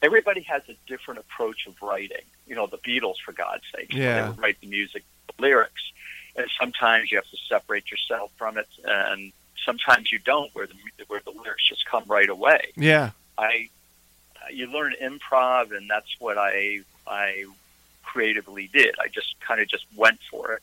Everybody 0.03 0.43
has 0.43 0.63
a 0.69 0.75
different 0.87 1.21
approach 1.21 1.67
of 1.67 1.81
writing. 1.83 2.23
You 2.47 2.55
know, 2.55 2.67
the 2.67 2.79
Beatles, 2.79 3.17
for 3.25 3.33
God's 3.33 3.65
sake, 3.75 3.93
Yeah. 3.93 4.31
they 4.33 4.41
write 4.41 4.61
the 4.61 4.67
music, 4.69 5.05
the 5.27 5.43
lyrics. 5.43 5.83
And 6.37 6.47
sometimes 6.61 7.11
you 7.11 7.17
have 7.19 7.29
to 7.31 7.37
separate 7.49 7.91
yourself 7.91 8.31
from 8.37 8.59
it 8.59 8.69
and 8.85 9.33
sometimes 9.65 10.13
you 10.13 10.19
don't, 10.19 10.55
where 10.55 10.67
the 10.67 10.75
where 11.09 11.21
the 11.25 11.31
lyrics 11.31 11.67
just 11.69 11.85
come 11.87 12.05
right 12.07 12.29
away. 12.29 12.73
Yeah. 12.77 13.11
I 13.39 13.69
you 14.51 14.67
learn 14.69 14.95
improv, 15.03 15.77
and 15.77 15.89
that's 15.91 16.15
what 16.21 16.39
I 16.39 16.81
I 17.07 17.47
creatively 18.05 18.69
did. 18.73 18.95
I 19.01 19.09
just 19.09 19.35
kind 19.41 19.61
of 19.61 19.67
just 19.69 19.85
went 19.97 20.21
for 20.31 20.53
it, 20.53 20.63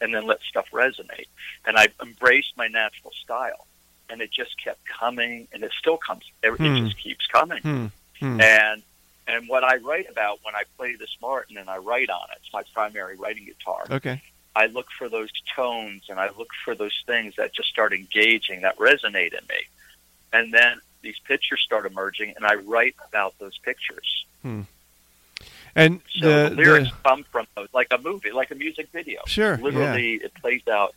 and 0.00 0.14
then 0.14 0.26
let 0.26 0.40
stuff 0.42 0.68
resonate. 0.72 1.28
And 1.64 1.76
I 1.78 1.88
embraced 2.02 2.56
my 2.56 2.66
natural 2.68 3.12
style, 3.24 3.66
and 4.10 4.20
it 4.20 4.30
just 4.30 4.62
kept 4.62 4.84
coming, 4.86 5.48
and 5.52 5.62
it 5.64 5.72
still 5.78 5.96
comes. 5.96 6.24
It, 6.42 6.50
Hmm. 6.50 6.84
just 6.84 6.98
keeps 6.98 7.26
coming, 7.26 7.62
Hmm. 7.62 7.86
Hmm. 8.22 8.40
and 8.40 8.82
And 9.26 9.48
what 9.48 9.62
I 9.64 9.76
write 9.76 10.08
about 10.10 10.40
when 10.42 10.54
I 10.54 10.64
play 10.76 10.96
this 10.96 11.16
Martin 11.20 11.56
and 11.56 11.68
I 11.70 11.78
write 11.78 12.10
on 12.10 12.26
it, 12.32 12.38
it's 12.42 12.52
my 12.52 12.62
primary 12.74 13.16
writing 13.16 13.44
guitar. 13.44 13.84
Okay. 13.90 14.20
I 14.54 14.66
look 14.66 14.90
for 14.98 15.08
those 15.08 15.30
tones 15.56 16.02
and 16.10 16.18
I 16.20 16.28
look 16.36 16.50
for 16.64 16.74
those 16.74 17.02
things 17.06 17.36
that 17.36 17.52
just 17.54 17.68
start 17.68 17.92
engaging, 17.92 18.62
that 18.62 18.76
resonate 18.78 19.32
in 19.32 19.44
me. 19.48 19.60
And 20.32 20.52
then 20.52 20.80
these 21.02 21.18
pictures 21.20 21.60
start 21.60 21.86
emerging 21.86 22.34
and 22.36 22.44
I 22.44 22.54
write 22.56 22.96
about 23.08 23.38
those 23.38 23.56
pictures. 23.58 24.24
Hmm. 24.42 24.62
And 25.74 26.00
so 26.20 26.48
the, 26.48 26.50
the 26.50 26.56
lyrics 26.56 26.90
the- 26.90 27.08
come 27.08 27.24
from 27.24 27.46
those, 27.56 27.68
like 27.72 27.88
a 27.92 27.98
movie, 27.98 28.30
like 28.32 28.50
a 28.50 28.54
music 28.54 28.88
video. 28.92 29.22
Sure, 29.26 29.56
Literally, 29.56 30.14
it 30.14 30.34
plays 30.34 30.66
out. 30.68 30.94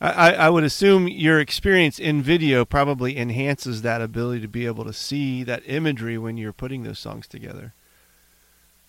I, 0.00 0.34
I 0.34 0.50
would 0.50 0.64
assume 0.64 1.08
your 1.08 1.40
experience 1.40 1.98
in 1.98 2.22
video 2.22 2.64
probably 2.64 3.16
enhances 3.16 3.82
that 3.82 4.02
ability 4.02 4.42
to 4.42 4.48
be 4.48 4.66
able 4.66 4.84
to 4.84 4.92
see 4.92 5.42
that 5.44 5.62
imagery 5.66 6.18
when 6.18 6.36
you're 6.36 6.52
putting 6.52 6.82
those 6.82 6.98
songs 6.98 7.26
together. 7.26 7.72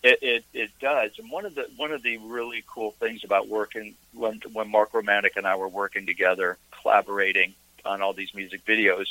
It, 0.04 0.20
it 0.22 0.46
it 0.54 0.70
does, 0.80 1.12
and 1.18 1.32
one 1.32 1.46
of 1.46 1.56
the 1.56 1.68
one 1.76 1.92
of 1.92 2.04
the 2.04 2.18
really 2.18 2.64
cool 2.68 2.92
things 2.92 3.24
about 3.24 3.48
working 3.48 3.96
when 4.14 4.40
when 4.54 4.70
Mark 4.70 4.92
Romanek 4.92 5.38
and 5.38 5.48
I 5.48 5.56
were 5.56 5.68
working 5.68 6.06
together, 6.06 6.58
collaborating 6.82 7.56
on 7.84 8.02
all 8.02 8.14
these 8.14 8.34
music 8.36 8.64
videos, 8.66 9.08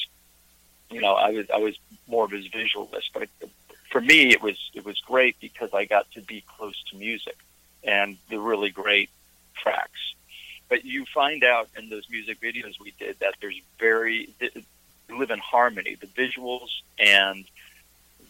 you 0.90 1.00
know, 1.00 1.14
I 1.14 1.30
was 1.30 1.46
I 1.52 1.58
was 1.58 1.76
more 2.06 2.24
of 2.24 2.30
his 2.30 2.46
visualist, 2.46 3.10
but 3.12 3.28
for 3.90 4.00
me, 4.00 4.30
it 4.30 4.42
was 4.42 4.70
it 4.74 4.84
was 4.84 5.00
great 5.00 5.36
because 5.40 5.70
I 5.74 5.86
got 5.86 6.10
to 6.12 6.20
be 6.20 6.44
close 6.56 6.80
to 6.90 6.96
music 6.96 7.36
and 7.82 8.16
the 8.30 8.38
really 8.38 8.70
great 8.70 9.10
tracks. 9.56 10.05
But 10.68 10.84
you 10.84 11.04
find 11.06 11.44
out 11.44 11.68
in 11.78 11.88
those 11.90 12.08
music 12.10 12.40
videos 12.40 12.78
we 12.80 12.92
did 12.98 13.18
that 13.20 13.34
there's 13.40 13.60
very 13.78 14.28
they 14.40 14.50
live 15.08 15.30
in 15.30 15.38
harmony. 15.38 15.94
The 15.94 16.06
visuals 16.08 16.68
and 16.98 17.44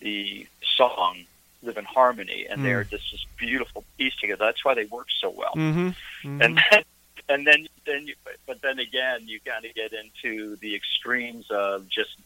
the 0.01 0.47
song 0.77 1.25
live 1.63 1.79
in 1.79 1.85
harmony, 1.85 2.47
and 2.49 2.61
Mm. 2.61 2.65
they're 2.65 2.85
just 2.85 3.11
this 3.11 3.25
beautiful 3.39 3.85
piece 3.97 4.15
together. 4.17 4.45
That's 4.45 4.65
why 4.65 4.75
they 4.75 4.85
work 4.85 5.09
so 5.19 5.31
well. 5.31 5.55
Mm-hmm. 5.55 6.41
And 6.43 6.59
then, 6.71 6.85
and 7.29 7.47
then, 7.47 7.67
then, 7.87 8.07
you, 8.07 8.15
but 8.47 8.61
then 8.61 8.79
again, 8.79 9.23
you 9.27 9.41
kind 9.41 9.65
of 9.65 9.75
get 9.75 9.93
into 9.93 10.57
the 10.57 10.75
extremes 10.77 11.51
of 11.51 11.89
just, 11.89 12.17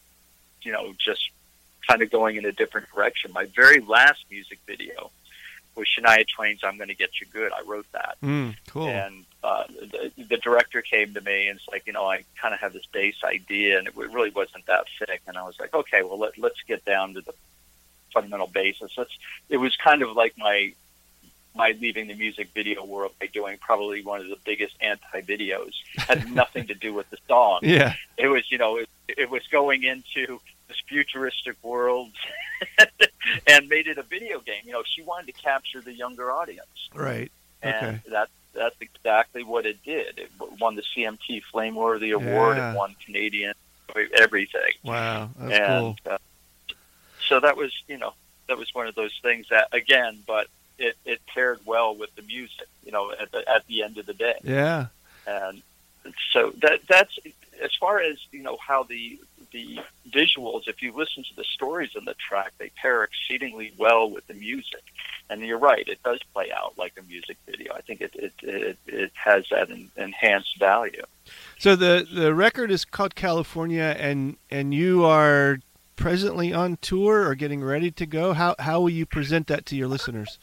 you 0.63 0.73
know, 0.73 0.93
just 0.99 1.31
kind 1.87 2.03
of 2.03 2.11
going 2.11 2.37
in 2.37 2.45
a 2.45 2.53
different 2.53 2.89
direction. 2.93 3.33
My 3.33 3.47
very 3.47 3.81
last 3.81 4.25
music 4.31 4.59
video 4.67 5.11
was 5.77 5.87
Shania 5.87 6.27
Twain's 6.29 6.61
"I'm 6.65 6.77
Going 6.77 6.89
to 6.89 6.95
Get 6.95 7.21
You 7.21 7.27
Good." 7.33 7.53
I 7.53 7.63
wrote 7.63 7.87
that, 7.93 8.17
mm, 8.23 8.57
cool. 8.69 8.89
and 8.89 9.25
uh, 9.43 9.65
the, 9.69 10.13
the 10.29 10.37
director 10.37 10.83
came 10.83 11.15
to 11.15 11.21
me 11.21 11.49
and 11.49 11.59
it's 11.59 11.69
like, 11.69 11.87
you 11.87 11.93
know, 11.93 12.05
I 12.07 12.25
kind 12.41 12.53
of 12.55 12.61
have 12.61 12.73
this 12.73 12.87
base 12.93 13.17
idea, 13.25 13.79
and 13.79 13.87
it 13.89 13.97
really 13.97 14.31
wasn't 14.31 14.67
that 14.67 14.85
thick. 14.99 15.23
And 15.27 15.37
I 15.39 15.43
was 15.45 15.59
like, 15.59 15.73
okay, 15.75 16.03
well, 16.03 16.19
let, 16.19 16.39
let's 16.39 16.61
get 16.67 16.85
down 16.85 17.15
to 17.15 17.21
the 17.23 17.33
fundamental 18.13 18.47
basis. 18.49 18.93
Let's. 18.99 19.17
It 19.49 19.57
was 19.59 19.77
kind 19.77 20.03
of 20.03 20.13
like 20.17 20.37
my 20.37 20.73
my 21.57 21.75
leaving 21.81 22.07
the 22.07 22.15
music 22.15 22.49
video 22.55 22.85
world 22.85 23.13
by 23.21 23.27
doing 23.27 23.57
probably 23.61 24.03
one 24.03 24.21
of 24.21 24.29
the 24.29 24.37
biggest 24.45 24.75
anti 24.81 25.21
videos. 25.23 25.73
Had 25.97 26.31
nothing 26.33 26.67
to 26.69 26.75
do 26.75 26.93
with 26.95 27.09
the 27.11 27.19
song. 27.27 27.61
yeah. 27.63 27.95
It 28.19 28.29
was, 28.29 28.51
you 28.53 28.59
know, 28.59 28.77
it, 28.77 28.89
it 29.09 29.31
was 29.31 29.47
going 29.49 29.83
into 29.85 30.41
this 30.69 30.77
futuristic 30.89 31.57
world 31.65 32.11
and 33.47 33.69
made 33.69 33.87
it 33.89 33.99
a 33.99 34.03
video 34.03 34.41
game. 34.41 34.63
You 34.65 34.73
know, 34.73 34.83
she 34.85 35.03
wanted 35.03 35.35
to 35.35 35.41
capture 35.43 35.81
the 35.81 35.93
younger 35.93 36.31
audience 36.31 36.89
Right. 36.95 37.33
and 37.63 37.75
Okay. 37.75 37.91
that 38.11 38.11
that's 38.11 38.31
exactly 38.81 39.43
what 39.43 39.67
it 39.67 39.83
did. 39.85 40.19
It 40.19 40.31
won 40.61 40.77
the 40.77 40.83
CMT 40.83 41.43
Flameworthy 41.45 42.11
Award. 42.13 42.57
Yeah. 42.57 42.73
It 42.73 42.77
won 42.77 42.95
Canadian 43.05 43.55
everything, 44.15 44.73
Wow. 44.85 45.31
That's 45.37 45.59
and 45.59 45.81
cool. 45.81 45.97
uh, 46.07 46.19
so 47.27 47.41
that 47.41 47.57
was 47.57 47.73
you 47.89 47.99
know 47.99 48.15
that 48.49 48.57
was 48.57 48.73
one 48.75 48.87
of 48.87 48.95
those 48.95 49.19
things 49.23 49.47
that 49.51 49.69
again, 49.73 50.19
but 50.27 50.47
it 50.79 50.97
it 51.05 51.21
paired 51.27 51.61
well 51.65 51.95
with 51.95 52.15
the 52.15 52.23
music. 52.23 52.67
You 52.85 52.93
know, 52.93 53.13
at 53.13 53.31
the 53.33 53.49
at 53.49 53.67
the 53.67 53.83
end 53.83 53.99
of 53.99 54.07
the 54.07 54.15
day, 54.15 54.39
Yeah. 54.45 54.87
and 55.27 55.63
so 56.33 56.51
that 56.63 56.81
that's 56.89 57.19
as 57.63 57.75
far 57.75 58.01
as 58.01 58.17
you 58.33 58.43
know 58.43 58.57
how 58.65 58.85
the 58.85 59.19
the 59.53 59.81
visuals. 60.09 60.69
If 60.69 60.83
you 60.83 60.93
listen 60.93 61.25
to 61.25 61.37
the 61.37 61.45
stories 61.45 61.91
in 61.97 62.05
the 62.05 62.15
track, 62.15 62.53
they 62.59 62.71
pair 62.81 63.05
exceedingly 63.05 63.73
well 63.77 64.11
with 64.11 64.27
the 64.27 64.35
music. 64.35 64.83
And 65.29 65.43
you're 65.43 65.59
right; 65.59 65.87
it 65.87 66.03
does 66.03 66.21
play 66.33 66.51
out 66.51 66.75
like 66.77 66.95
a 66.99 67.03
music 67.03 67.37
video. 67.47 67.73
I 67.75 67.81
think 67.83 68.01
it 68.01 68.15
it 68.15 68.33
it, 68.43 68.79
it 68.87 69.13
has 69.15 69.45
that 69.51 69.71
en- 69.71 69.91
enhanced 69.97 70.59
value. 70.59 71.03
So 71.59 71.77
the 71.77 72.07
the 72.13 72.35
record 72.35 72.71
is 72.71 72.85
called 72.85 73.15
California, 73.15 73.97
and 73.99 74.37
and 74.51 74.75
you 74.75 75.05
are 75.05 75.59
presently 75.97 76.53
on 76.53 76.79
tour 76.81 77.29
or 77.29 77.35
getting 77.35 77.63
ready 77.63 77.91
to 77.93 78.07
go. 78.07 78.33
How 78.33 78.57
how 78.59 78.81
will 78.81 78.91
you 78.91 79.07
present 79.07 79.47
that 79.49 79.67
to 79.67 79.77
your 79.77 79.87
listeners? 79.87 80.39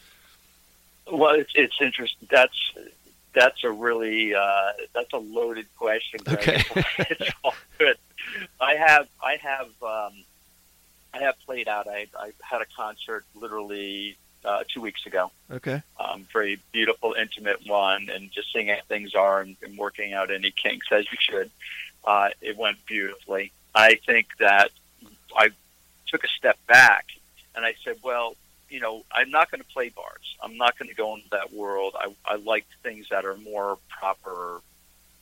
Well, 1.11 1.35
it's 1.35 1.51
it's 1.55 1.81
interesting. 1.81 2.27
That's 2.31 2.57
that's 3.37 3.63
a 3.63 3.71
really 3.71 4.33
uh, 4.33 4.71
that's 4.93 5.13
a 5.13 5.17
loaded 5.17 5.67
question. 5.77 6.19
Greg. 6.23 6.39
Okay. 6.39 6.63
it's 7.09 7.31
all 7.43 7.53
good. 7.77 7.97
I 8.59 8.75
have 8.75 9.07
I 9.23 9.35
have 9.35 9.67
um, 9.83 10.13
I 11.13 11.19
have 11.19 11.35
played 11.45 11.67
out. 11.67 11.87
I 11.87 12.07
I 12.17 12.31
had 12.41 12.61
a 12.61 12.65
concert 12.75 13.25
literally 13.35 14.17
uh, 14.43 14.63
two 14.73 14.81
weeks 14.81 15.05
ago. 15.05 15.31
Okay. 15.51 15.81
um, 15.99 16.25
very 16.33 16.59
beautiful, 16.71 17.13
intimate 17.13 17.65
one, 17.67 18.09
and 18.11 18.31
just 18.31 18.51
seeing 18.51 18.67
how 18.67 18.77
things 18.87 19.13
are 19.13 19.41
and, 19.41 19.55
and 19.61 19.77
working 19.77 20.13
out 20.13 20.31
any 20.31 20.51
kinks 20.51 20.87
as 20.91 21.05
you 21.11 21.17
should. 21.19 21.51
Uh, 22.03 22.29
it 22.41 22.57
went 22.57 22.83
beautifully. 22.85 23.51
I 23.75 23.95
think 24.05 24.27
that 24.39 24.71
I 25.35 25.49
took 26.07 26.23
a 26.23 26.27
step 26.29 26.57
back 26.67 27.05
and 27.55 27.65
I 27.65 27.75
said, 27.83 27.97
well, 28.03 28.35
you 28.69 28.79
know, 28.79 29.03
I'm 29.11 29.29
not 29.31 29.49
going 29.51 29.61
to 29.61 29.67
play 29.67 29.89
bars. 29.89 30.35
I'm 30.41 30.57
not 30.57 30.77
going 30.77 30.89
to 30.89 30.95
go 30.95 31.15
into 31.15 31.29
that 31.31 31.53
world. 31.53 31.95
I, 31.97 32.13
I 32.25 32.35
like 32.35 32.65
things 32.83 33.07
that 33.09 33.25
are 33.25 33.37
more 33.37 33.77
proper, 33.89 34.61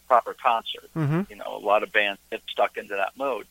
proper 0.08 0.34
concert. 0.34 0.90
Mm-hmm. 0.96 1.22
You 1.30 1.36
know, 1.38 1.56
a 1.56 1.64
lot 1.64 1.84
of 1.84 1.92
bands 1.92 2.20
get 2.32 2.42
stuck 2.50 2.78
into 2.78 2.96
that 2.96 3.14
mode. 3.18 3.46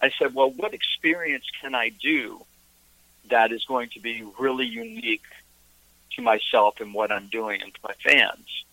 I 0.00 0.10
said, 0.18 0.34
well, 0.34 0.50
what 0.50 0.74
experience 0.74 1.44
can 1.60 1.74
I 1.74 1.88
do 1.90 2.44
that 3.30 3.52
is 3.52 3.64
going 3.64 3.88
to 3.90 4.00
be 4.00 4.24
really 4.38 4.66
unique 4.66 5.22
to 6.16 6.22
myself 6.22 6.80
and 6.80 6.92
what 6.92 7.10
I'm 7.12 7.26
doing 7.28 7.62
and 7.62 7.72
to 7.72 7.80
my 7.84 7.94
fans? 8.02 8.64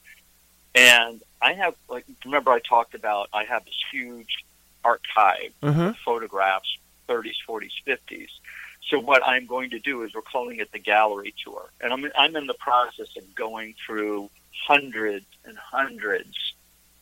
And 0.75 1.21
I 1.41 1.53
have, 1.53 1.75
like, 1.89 2.05
remember 2.25 2.51
I 2.51 2.59
talked 2.59 2.93
about 2.93 3.29
I 3.33 3.43
have 3.45 3.65
this 3.65 3.81
huge 3.91 4.45
archive 4.83 5.51
Uh-huh. 5.61 5.89
of 5.89 5.97
photographs, 5.97 6.77
30s, 7.07 7.35
40s, 7.47 7.71
50s. 7.87 8.29
So 8.87 8.99
what 8.99 9.21
I'm 9.27 9.45
going 9.45 9.69
to 9.71 9.79
do 9.79 10.03
is 10.03 10.13
we're 10.15 10.21
calling 10.21 10.59
it 10.59 10.71
the 10.71 10.79
gallery 10.79 11.33
tour, 11.43 11.69
and 11.81 11.93
I'm 11.93 12.09
I'm 12.17 12.35
in 12.35 12.47
the 12.47 12.53
process 12.55 13.15
of 13.17 13.35
going 13.35 13.75
through 13.85 14.29
hundreds 14.67 15.25
and 15.45 15.57
hundreds 15.57 16.53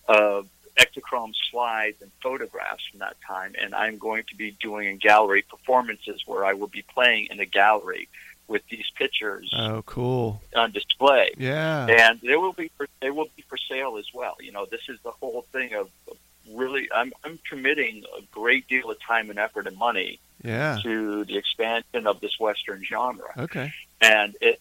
of 0.08 0.48
Ektachrome 0.78 1.34
slides 1.50 2.02
and 2.02 2.12
photographs 2.22 2.86
from 2.88 3.00
that 3.00 3.16
time, 3.26 3.56
and 3.60 3.74
I'm 3.74 3.98
going 3.98 4.24
to 4.30 4.36
be 4.36 4.52
doing 4.62 4.98
gallery 4.98 5.42
performances 5.42 6.22
where 6.28 6.46
I 6.46 6.54
will 6.54 6.68
be 6.68 6.84
playing 6.84 7.28
in 7.32 7.40
a 7.40 7.46
gallery 7.46 8.08
with 8.48 8.62
these 8.70 8.86
pictures 8.96 9.52
Oh, 9.58 9.82
cool. 9.86 10.42
on 10.56 10.72
display 10.72 11.32
Yeah. 11.38 11.86
and 11.88 12.20
they 12.22 12.36
will 12.38 12.54
be 12.54 12.70
for, 12.78 12.88
they 13.02 13.10
will 13.12 13.28
be 13.36 13.42
for 13.50 13.58
sale 13.58 13.98
as 13.98 14.06
well. 14.14 14.38
You 14.40 14.52
know, 14.54 14.66
this 14.66 14.88
is 14.88 15.00
the 15.04 15.12
whole 15.12 15.42
thing 15.52 15.74
of 15.74 15.90
of 16.10 16.18
really. 16.52 16.90
I'm 16.94 17.12
I'm 17.24 17.40
committing 17.50 18.04
a 18.18 18.22
great 18.32 18.68
deal 18.68 18.90
of 18.92 18.98
time 19.02 19.30
and 19.30 19.40
effort 19.40 19.68
and 19.68 19.76
money 19.78 20.20
Yeah. 20.44 20.80
to 20.84 21.26
the 21.26 21.38
expansion 21.38 22.06
of 22.08 22.20
this 22.20 22.40
Western 22.40 22.84
genre, 22.84 23.30
Okay. 23.38 23.74
and 24.02 24.36
it 24.42 24.60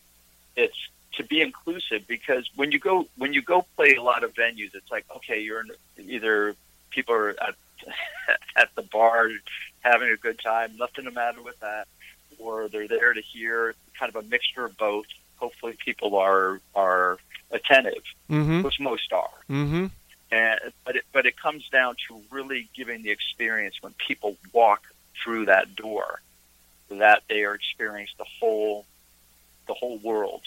it's 0.57 0.77
to 1.15 1.25
be 1.25 1.41
inclusive 1.41 2.07
because 2.07 2.49
when 2.57 2.73
you 2.73 2.79
go 2.79 3.09
when 3.17 3.33
you 3.33 3.43
go 3.43 3.65
play 3.77 3.95
a 3.95 4.03
lot 4.03 4.25
of 4.25 4.35
venues, 4.35 4.75
it's 4.75 4.91
like 4.91 5.05
okay, 5.17 5.41
you're 5.41 5.61
in, 5.61 5.71
either 5.99 6.55
people 6.91 7.15
are 7.15 7.31
at 7.31 7.55
at 8.57 8.75
the 8.75 8.83
bar 8.83 9.29
having 9.81 10.09
a 10.11 10.17
good 10.17 10.39
time, 10.39 10.77
nothing 10.79 11.05
the 11.05 11.11
matter 11.11 11.43
with 11.43 11.59
that, 11.61 11.87
or 12.39 12.69
they're 12.69 12.89
there 12.89 13.13
to 13.13 13.21
hear 13.21 13.75
kind 13.99 14.15
of 14.15 14.25
a 14.25 14.27
mixture 14.29 14.65
of 14.65 14.77
both. 14.79 15.07
Hopefully, 15.37 15.77
people 15.85 16.17
are 16.17 16.61
are 16.75 17.19
attentive, 17.51 18.03
Mm-hmm. 18.31 18.63
which 18.63 18.81
most 18.81 19.13
are. 19.13 19.31
Mm-hmm. 19.51 19.87
And 20.33 20.61
but 20.85 20.97
it 20.97 21.05
but 21.13 21.27
it 21.27 21.37
comes 21.39 21.69
down 21.69 21.97
to 22.09 22.21
really 22.31 22.69
giving 22.75 23.03
the 23.03 23.11
experience 23.11 23.77
when 23.83 23.95
people 24.09 24.37
walk 24.53 24.83
through 25.23 25.47
that 25.47 25.75
door, 25.77 26.21
that 26.91 27.23
they 27.29 27.45
are 27.45 27.55
experiencing 27.55 28.15
the 28.19 28.27
whole 28.41 28.85
the 29.67 29.75
whole 29.75 29.99
world 29.99 30.43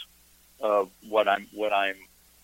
of 0.62 0.90
what 1.08 1.28
I'm 1.28 1.48
what 1.54 1.74
I'm 1.74 1.96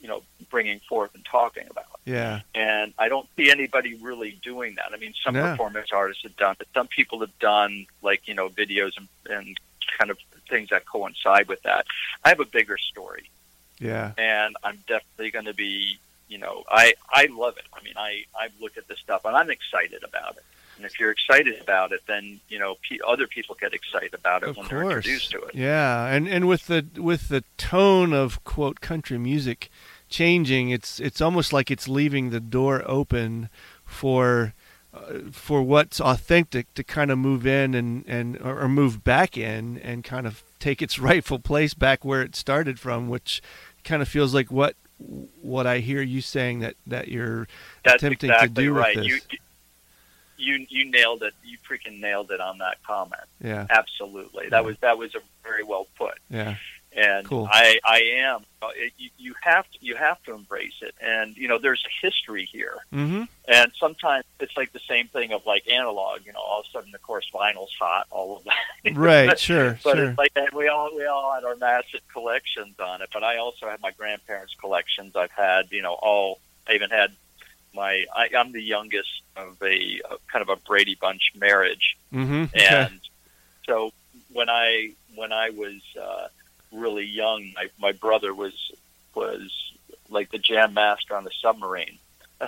you 0.01 0.07
know 0.07 0.21
bringing 0.49 0.79
forth 0.81 1.13
and 1.15 1.23
talking 1.25 1.67
about. 1.69 1.85
Yeah. 2.05 2.41
And 2.53 2.93
I 2.99 3.07
don't 3.09 3.27
see 3.35 3.49
anybody 3.49 3.95
really 3.95 4.31
doing 4.43 4.75
that. 4.75 4.91
I 4.93 4.97
mean, 4.97 5.13
some 5.23 5.33
No. 5.33 5.43
performance 5.51 5.89
artists 5.91 6.23
have 6.23 6.35
done 6.38 6.55
it. 6.59 6.67
Some 6.73 6.88
people 6.88 7.19
have 7.21 7.38
done 7.39 7.88
like 8.01 8.27
you 8.27 8.33
know 8.33 8.49
videos 8.49 8.91
and, 8.97 9.07
and 9.29 9.57
kind 9.97 10.11
of 10.11 10.17
things 10.49 10.69
that 10.69 10.85
coincide 10.85 11.47
with 11.47 11.61
that. 11.63 11.85
I 12.23 12.29
have 12.29 12.39
a 12.39 12.45
bigger 12.45 12.77
story 12.77 13.29
Yeah. 13.79 14.11
and 14.17 14.55
I'm 14.63 14.77
definitely 14.88 15.31
going 15.31 15.45
to 15.45 15.53
be, 15.53 15.97
you 16.27 16.38
know, 16.38 16.63
I 16.69 16.93
I 17.09 17.27
love 17.31 17.57
it. 17.57 17.65
I 17.73 17.81
mean, 17.83 17.93
I 17.97 18.25
I 18.35 18.49
look 18.61 18.77
at 18.77 18.88
this 18.88 18.99
stuff 18.99 19.23
and 19.25 19.35
I'm 19.35 19.49
excited 19.49 20.03
about 20.03 20.35
it. 20.38 20.43
And 20.77 20.85
if 20.85 20.99
you're 20.99 21.11
excited 21.11 21.59
about 21.61 21.91
it, 21.91 22.01
then 22.07 22.39
you 22.49 22.59
know 22.59 22.75
p- 22.81 22.99
other 23.07 23.27
people 23.27 23.55
get 23.59 23.73
excited 23.73 24.13
about 24.13 24.43
it 24.43 24.49
of 24.49 24.57
when 24.57 24.67
course. 24.67 24.79
they're 24.79 24.91
introduced 24.97 25.31
to 25.31 25.41
it. 25.43 25.55
Yeah, 25.55 26.07
and 26.07 26.27
and 26.27 26.47
with 26.47 26.67
the 26.67 26.85
with 26.97 27.29
the 27.29 27.43
tone 27.57 28.13
of 28.13 28.43
quote 28.43 28.81
country 28.81 29.17
music 29.17 29.69
changing, 30.09 30.69
it's 30.69 30.99
it's 30.99 31.21
almost 31.21 31.53
like 31.53 31.71
it's 31.71 31.88
leaving 31.88 32.29
the 32.29 32.39
door 32.39 32.83
open 32.85 33.49
for 33.85 34.53
uh, 34.93 35.19
for 35.31 35.61
what's 35.61 35.99
authentic 36.01 36.73
to 36.73 36.83
kind 36.83 37.11
of 37.11 37.17
move 37.17 37.45
in 37.45 37.73
and 37.73 38.03
and 38.07 38.38
or, 38.41 38.61
or 38.61 38.69
move 38.69 39.03
back 39.03 39.38
in 39.38 39.77
and 39.79 40.03
kind 40.03 40.27
of 40.27 40.43
take 40.59 40.81
its 40.81 40.99
rightful 41.09 41.39
place 41.39 41.73
back 41.73 42.03
where 42.03 42.21
it 42.21 42.35
started 42.35 42.79
from, 42.79 43.07
which 43.07 43.41
kind 43.83 44.01
of 44.01 44.07
feels 44.07 44.33
like 44.33 44.51
what 44.51 44.75
what 45.41 45.67
I 45.67 45.79
hear 45.79 46.01
you 46.01 46.21
saying 46.21 46.59
that 46.59 46.75
that 46.88 47.07
you're 47.09 47.47
That's 47.83 48.01
attempting 48.01 48.29
exactly 48.29 48.63
to 48.63 48.69
do 48.69 48.73
right. 48.73 48.95
with 48.95 49.05
this. 49.05 49.21
you 49.31 49.38
you 50.37 50.65
you 50.69 50.89
nailed 50.89 51.23
it. 51.23 51.33
You 51.43 51.57
freaking 51.57 51.99
nailed 51.99 52.31
it 52.31 52.39
on 52.39 52.57
that 52.59 52.83
comment. 52.83 53.23
yeah, 53.41 53.65
Absolutely. 53.69 54.49
That 54.49 54.65
was 54.65 54.77
that 54.81 54.97
was 54.97 55.15
a 55.15 55.19
very 55.43 55.63
well 55.63 55.87
put. 55.97 56.15
yeah, 56.29 56.55
and 56.95 57.25
Cool. 57.27 57.47
I 57.51 57.79
I 57.83 58.01
am. 58.17 58.45
Uh, 58.61 58.69
It, 58.75 58.93
you, 58.97 59.09
you 59.17 59.35
have 59.41 59.69
to 59.71 59.77
you 59.81 59.95
have 59.95 60.21
to 60.23 60.33
embrace 60.33 60.81
it, 60.81 60.95
and 61.01 61.35
you 61.35 61.47
know 61.47 61.57
there's 61.59 61.83
a 61.85 62.05
history 62.05 62.47
here, 62.51 62.77
mm-hmm. 62.93 63.23
and 63.47 63.71
sometimes 63.79 64.23
it's 64.39 64.55
like 64.57 64.71
the 64.73 64.79
same 64.87 65.07
thing 65.09 65.31
of 65.33 65.45
like 65.45 65.67
analog. 65.69 66.25
You 66.25 66.33
know, 66.33 66.39
all 66.39 66.61
of 66.61 66.65
a 66.67 66.71
sudden, 66.71 66.95
of 66.95 67.01
course, 67.01 67.29
vinyl's 67.33 67.73
hot, 67.79 68.07
all 68.11 68.37
of 68.37 68.43
that. 68.45 68.95
right, 68.95 69.37
sure, 69.37 69.77
but 69.83 69.95
sure, 69.97 70.09
it's 70.09 70.17
like 70.17 70.31
and 70.35 70.49
we 70.53 70.67
all 70.67 70.89
we 70.95 71.05
all 71.05 71.33
had 71.33 71.43
our 71.43 71.55
massive 71.55 72.01
collections 72.11 72.75
on 72.79 73.01
it. 73.01 73.09
But 73.13 73.23
I 73.23 73.37
also 73.37 73.67
had 73.67 73.81
my 73.81 73.91
grandparents' 73.91 74.55
collections. 74.55 75.15
I've 75.15 75.31
had 75.31 75.71
you 75.71 75.81
know 75.81 75.93
all. 75.93 76.39
I 76.67 76.73
even 76.73 76.89
had 76.89 77.11
my. 77.75 78.05
I, 78.15 78.29
I'm 78.38 78.51
the 78.51 78.61
youngest 78.61 79.21
of 79.35 79.57
a, 79.61 80.01
a 80.09 80.17
kind 80.31 80.41
of 80.41 80.49
a 80.49 80.55
Brady 80.55 80.97
Bunch 80.99 81.31
marriage, 81.35 81.97
mm-hmm. 82.13 82.43
Okay. 82.43 82.65
and 82.65 82.99
so 83.65 83.91
when 84.31 84.49
I 84.49 84.91
when 85.15 85.31
I 85.31 85.49
was 85.51 85.81
uh, 85.99 86.27
really 86.71 87.05
young, 87.05 87.51
my 87.55 87.69
my 87.79 87.91
brother 87.91 88.33
was 88.33 88.53
was 89.13 89.73
like 90.09 90.31
the 90.31 90.38
jam 90.38 90.73
master 90.73 91.15
on 91.15 91.23
the 91.23 91.31
submarine. 91.41 91.97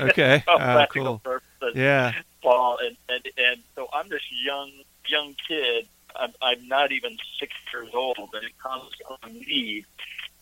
Okay. 0.00 0.42
Ah, 0.48 0.86
cool. 0.90 1.18
purposes. 1.18 1.74
Yeah. 1.74 2.12
Paul, 2.42 2.78
and, 2.82 2.96
and 3.10 3.28
and 3.36 3.62
so 3.74 3.86
I'm 3.92 4.08
this 4.08 4.22
young 4.30 4.70
young 5.06 5.34
kid. 5.46 5.86
I'm, 6.16 6.32
I'm 6.40 6.66
not 6.68 6.90
even 6.90 7.18
six 7.38 7.52
years 7.70 7.90
old, 7.92 8.30
and 8.32 8.44
it 8.44 8.58
comes 8.58 8.90
on 9.22 9.34
me 9.40 9.84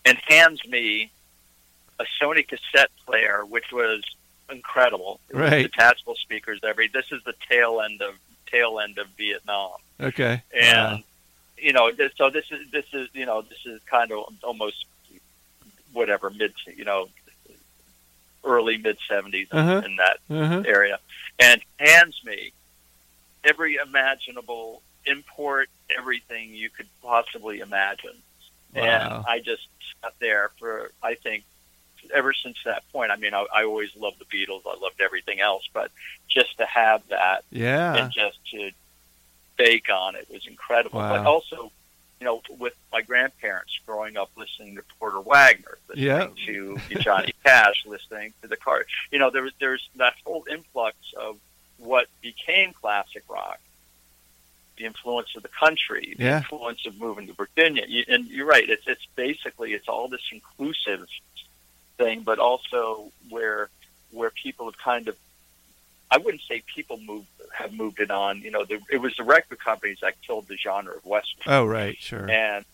and 0.04 0.16
hands 0.28 0.64
me 0.66 1.10
a 1.98 2.04
Sony 2.20 2.46
cassette 2.46 2.90
player, 3.04 3.44
which 3.44 3.72
was 3.72 4.02
incredible. 4.52 5.18
Right. 5.32 5.62
Detachable 5.62 6.14
speakers. 6.16 6.60
Every 6.62 6.88
this 6.88 7.10
is 7.10 7.22
the 7.24 7.34
tail 7.48 7.80
end 7.80 8.00
of 8.02 8.14
tail 8.46 8.78
end 8.80 8.98
of 8.98 9.06
Vietnam, 9.18 9.72
Okay. 10.00 10.42
and 10.52 10.98
Wow. 10.98 11.02
you 11.58 11.72
know, 11.72 11.90
this, 11.90 12.12
so 12.16 12.30
this 12.30 12.44
is 12.52 12.70
this 12.70 12.84
is 12.92 13.08
you 13.14 13.26
know 13.26 13.42
this 13.42 13.64
is 13.66 13.80
kind 13.86 14.12
of 14.12 14.26
almost 14.42 14.84
whatever 15.92 16.30
mid 16.30 16.52
you 16.76 16.84
know 16.84 17.08
early 18.44 18.76
mid 18.78 18.98
70s 19.08 19.46
in- 19.52 19.58
Uh-huh. 19.58 19.82
in 19.84 19.96
that 19.96 20.18
Uh-huh. 20.30 20.62
area 20.66 20.98
and 21.38 21.62
hands 21.78 22.20
me 22.24 22.52
every 23.44 23.76
imaginable 23.76 24.82
import, 25.06 25.68
everything 25.96 26.54
you 26.54 26.70
could 26.70 26.86
possibly 27.02 27.60
imagine. 27.60 28.16
Wow. 28.74 28.82
And 28.84 29.26
I 29.26 29.40
just 29.40 29.66
sat 30.00 30.14
there 30.20 30.50
for, 30.58 30.92
I 31.02 31.14
think, 31.14 31.44
ever 32.14 32.32
since 32.32 32.56
that 32.64 32.82
point. 32.92 33.10
I 33.10 33.16
mean, 33.16 33.34
I, 33.34 33.46
I 33.54 33.64
always 33.64 33.94
loved 33.96 34.18
the 34.18 34.24
Beatles. 34.24 34.62
I 34.66 34.78
loved 34.80 35.00
everything 35.00 35.40
else, 35.40 35.68
but 35.72 35.90
just 36.28 36.56
to 36.58 36.66
have 36.66 37.06
that 37.08 37.44
Yeah. 37.50 37.94
and 37.96 38.12
just 38.12 38.38
to 38.52 38.70
bake 39.56 39.88
on 39.90 40.14
it 40.16 40.28
was 40.30 40.46
incredible. 40.46 40.98
But 41.00 41.26
also, 41.26 41.70
you 42.20 42.24
know, 42.24 42.42
with 42.58 42.74
my 42.92 43.02
grandparents 43.02 43.78
growing 43.86 44.16
up 44.16 44.30
listening 44.36 44.76
to 44.76 44.82
Porter 44.98 45.20
Wagoner, 45.20 45.78
listening 45.88 46.06
Yeah. 46.06 46.28
to 46.46 46.78
Johnny 47.00 47.32
Cash, 47.44 47.84
listening 47.86 48.32
to 48.42 48.48
the 48.48 48.56
car. 48.56 48.84
You 49.10 49.18
know, 49.18 49.30
there 49.30 49.42
was 49.42 49.52
there's 49.60 49.88
that 49.96 50.14
whole 50.24 50.44
influx 50.50 50.96
of 51.16 51.36
what 51.78 52.06
became 52.20 52.72
classic 52.72 53.24
rock, 53.28 53.58
the 54.78 54.84
influence 54.84 55.34
of 55.36 55.42
the 55.42 55.48
country, 55.48 56.14
the 56.16 56.24
Yeah. 56.24 56.36
influence 56.38 56.86
of 56.86 56.98
moving 56.98 57.26
to 57.26 57.32
Virginia. 57.34 57.84
You, 57.88 58.04
and 58.08 58.26
you're 58.28 58.46
right. 58.46 58.68
It's 58.68 58.86
it's 58.86 59.06
basically 59.16 59.74
it's 59.74 59.88
all 59.88 60.08
this 60.08 60.22
inclusive 60.32 61.06
thing, 61.96 62.22
but 62.22 62.38
also 62.38 63.10
where 63.30 63.68
where 64.10 64.30
people 64.30 64.66
have 64.66 64.78
kind 64.78 65.08
of 65.08 65.16
I 66.10 66.18
wouldn't 66.18 66.42
say 66.42 66.62
people 66.74 66.98
move 66.98 67.24
have 67.54 67.72
moved 67.72 68.00
it 68.00 68.10
on. 68.10 68.40
You 68.40 68.50
know, 68.50 68.64
the, 68.64 68.80
it 68.90 68.98
was 68.98 69.16
the 69.16 69.24
record 69.24 69.58
companies 69.58 69.98
that 70.02 70.14
killed 70.26 70.48
the 70.48 70.56
genre 70.56 70.94
of 70.94 71.04
western, 71.06 71.42
Oh, 71.46 71.64
right. 71.64 71.96
Sure. 71.98 72.28
and 72.30 72.64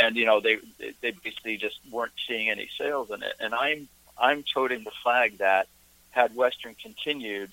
and 0.00 0.16
you 0.16 0.24
know 0.26 0.40
they 0.40 0.58
they 1.00 1.10
basically 1.12 1.56
just 1.56 1.78
weren't 1.90 2.12
seeing 2.26 2.50
any 2.50 2.68
sales 2.78 3.10
in 3.10 3.22
it. 3.22 3.34
And 3.40 3.54
I'm 3.54 3.88
I'm 4.18 4.42
toting 4.42 4.84
the 4.84 4.90
flag 5.02 5.38
that 5.38 5.68
had 6.10 6.34
western 6.36 6.74
continued, 6.80 7.50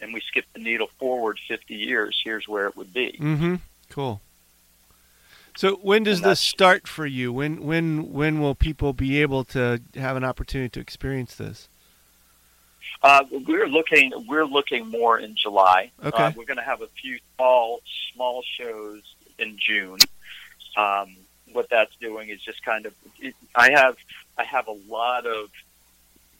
and 0.00 0.12
we 0.12 0.20
skipped 0.20 0.52
the 0.52 0.60
needle 0.60 0.88
forward 0.98 1.38
50 1.48 1.74
years, 1.74 2.20
here's 2.22 2.46
where 2.46 2.66
it 2.66 2.76
would 2.76 2.92
be. 2.92 3.16
Mm-hmm. 3.18 3.54
Cool. 3.88 4.20
So 5.56 5.76
when 5.76 6.02
does 6.02 6.22
this 6.22 6.40
start 6.40 6.88
for 6.88 7.06
you? 7.06 7.32
When 7.32 7.62
when 7.62 8.12
when 8.12 8.40
will 8.40 8.54
people 8.54 8.92
be 8.92 9.20
able 9.20 9.44
to 9.44 9.80
have 9.94 10.16
an 10.16 10.24
opportunity 10.24 10.70
to 10.70 10.80
experience 10.80 11.34
this? 11.34 11.68
Uh, 13.02 13.24
we're 13.46 13.66
looking 13.66 14.12
we're 14.28 14.44
looking 14.44 14.88
more 14.88 15.18
in 15.18 15.34
July. 15.34 15.90
Okay. 16.04 16.24
Uh, 16.24 16.32
we're 16.36 16.44
going 16.44 16.58
to 16.58 16.62
have 16.62 16.82
a 16.82 16.86
few 17.00 17.18
small 17.36 17.80
small 18.12 18.42
shows 18.42 19.02
in 19.38 19.56
June. 19.58 19.98
Um, 20.76 21.16
what 21.52 21.68
that's 21.68 21.94
doing 21.96 22.30
is 22.30 22.40
just 22.40 22.64
kind 22.64 22.86
of 22.86 22.94
it, 23.20 23.34
I 23.54 23.70
have 23.72 23.96
I 24.38 24.44
have 24.44 24.68
a 24.68 24.76
lot 24.88 25.26
of 25.26 25.50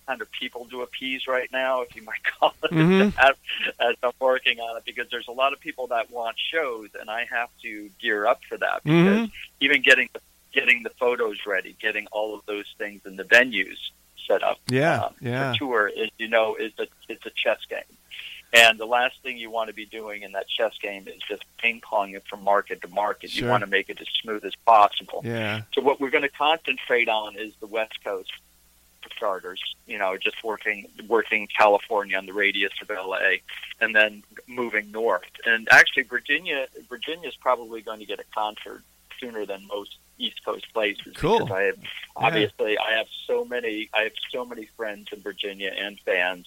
kind 0.07 0.21
of 0.21 0.31
people 0.33 0.67
to 0.71 0.83
appease 0.83 1.27
right 1.27 1.51
now, 1.53 1.83
if 1.83 1.95
you 1.95 2.03
might 2.03 2.23
call 2.38 2.55
it 2.62 2.71
Mhm. 2.71 3.15
that, 3.17 3.37
as 3.81 3.97
I'm 4.03 4.12
working 4.21 4.61
on 4.61 4.77
it 4.77 4.85
because 4.85 5.09
there's 5.11 5.29
a 5.29 5.33
lot 5.33 5.53
of 5.53 5.61
people 5.61 5.87
that 5.88 6.11
want 6.11 6.37
shows, 6.38 6.88
and 6.99 7.11
I 7.11 7.25
have 7.31 7.51
to 7.62 7.91
gear 8.01 8.27
up 8.27 8.41
for 8.49 8.57
that 8.59 8.83
because 8.85 9.29
Mhm. 9.29 9.33
even 9.61 9.83
getting 9.83 10.09
getting 10.53 10.83
the 10.83 10.91
photos 10.91 11.38
ready, 11.47 11.75
getting 11.81 12.07
all 12.12 12.35
of 12.35 12.45
those 12.45 12.67
things 12.77 13.01
in 13.07 13.17
the 13.17 13.25
venues 13.25 13.79
set 14.27 14.43
up 14.43 14.59
Yeah. 14.69 15.05
um, 15.05 15.15
yeah. 15.21 15.53
for 15.53 15.59
tour 15.59 15.88
is 15.88 16.11
you 16.19 16.29
know 16.29 16.57
is 16.57 16.73
a 16.79 16.87
it's 17.09 17.25
a 17.25 17.31
chess 17.31 17.59
game, 17.71 17.97
and 18.53 18.79
the 18.79 18.85
last 18.87 19.19
thing 19.23 19.38
you 19.38 19.51
want 19.51 19.69
to 19.69 19.75
be 19.75 19.87
doing 19.87 20.23
in 20.23 20.33
that 20.33 20.49
chess 20.49 20.77
game 20.79 21.09
is 21.09 21.23
just 21.29 21.43
ping 21.59 21.81
ponging 21.81 22.17
it 22.17 22.25
from 22.29 22.43
market 22.45 22.83
to 22.83 22.88
market. 22.88 23.31
Sure. 23.31 23.45
You 23.47 23.51
want 23.51 23.62
to 23.62 23.67
make 23.71 23.88
it 23.88 24.01
as 24.01 24.09
smooth 24.23 24.45
as 24.45 24.55
possible. 24.67 25.23
Yeah. 25.25 25.62
So 25.73 25.81
what 25.81 26.01
we're 26.01 26.11
going 26.11 26.23
to 26.23 26.29
concentrate 26.29 27.09
on 27.09 27.37
is 27.37 27.55
the 27.61 27.67
West 27.67 28.03
Coast 28.05 28.31
for 29.03 29.11
starters. 29.17 29.61
You 29.87 29.99
know, 29.99 30.17
just 30.17 30.43
working 30.45 30.87
working 31.09 31.49
California 31.57 32.17
on 32.17 32.27
the 32.27 32.33
radius 32.33 32.73
of 32.81 32.88
LA, 32.91 33.37
and 33.81 33.95
then 33.95 34.23
moving 34.47 34.91
north. 34.91 35.31
And 35.47 35.69
actually, 35.71 36.05
Virginia 36.05 36.67
Virginia 36.88 37.29
is 37.29 37.37
probably 37.37 37.83
going 37.83 38.01
to 38.01 38.07
get 38.07 38.21
a 38.21 38.25
concert 38.35 38.83
sooner 39.21 39.45
than 39.47 39.67
most 39.67 39.97
East 40.19 40.45
Coast 40.45 40.67
places. 40.73 41.15
Cool. 41.17 41.41
Because 41.41 41.51
I 41.53 41.62
have 41.62 41.79
obviously 42.17 42.79
I 42.79 42.93
have 42.97 43.07
so 43.27 43.45
many 43.45 43.88
I 43.95 44.03
have 44.03 44.12
so 44.31 44.45
many 44.45 44.67
friends 44.77 45.09
in 45.12 45.21
Virginia 45.21 45.73
and 45.77 45.99
fans, 46.01 46.47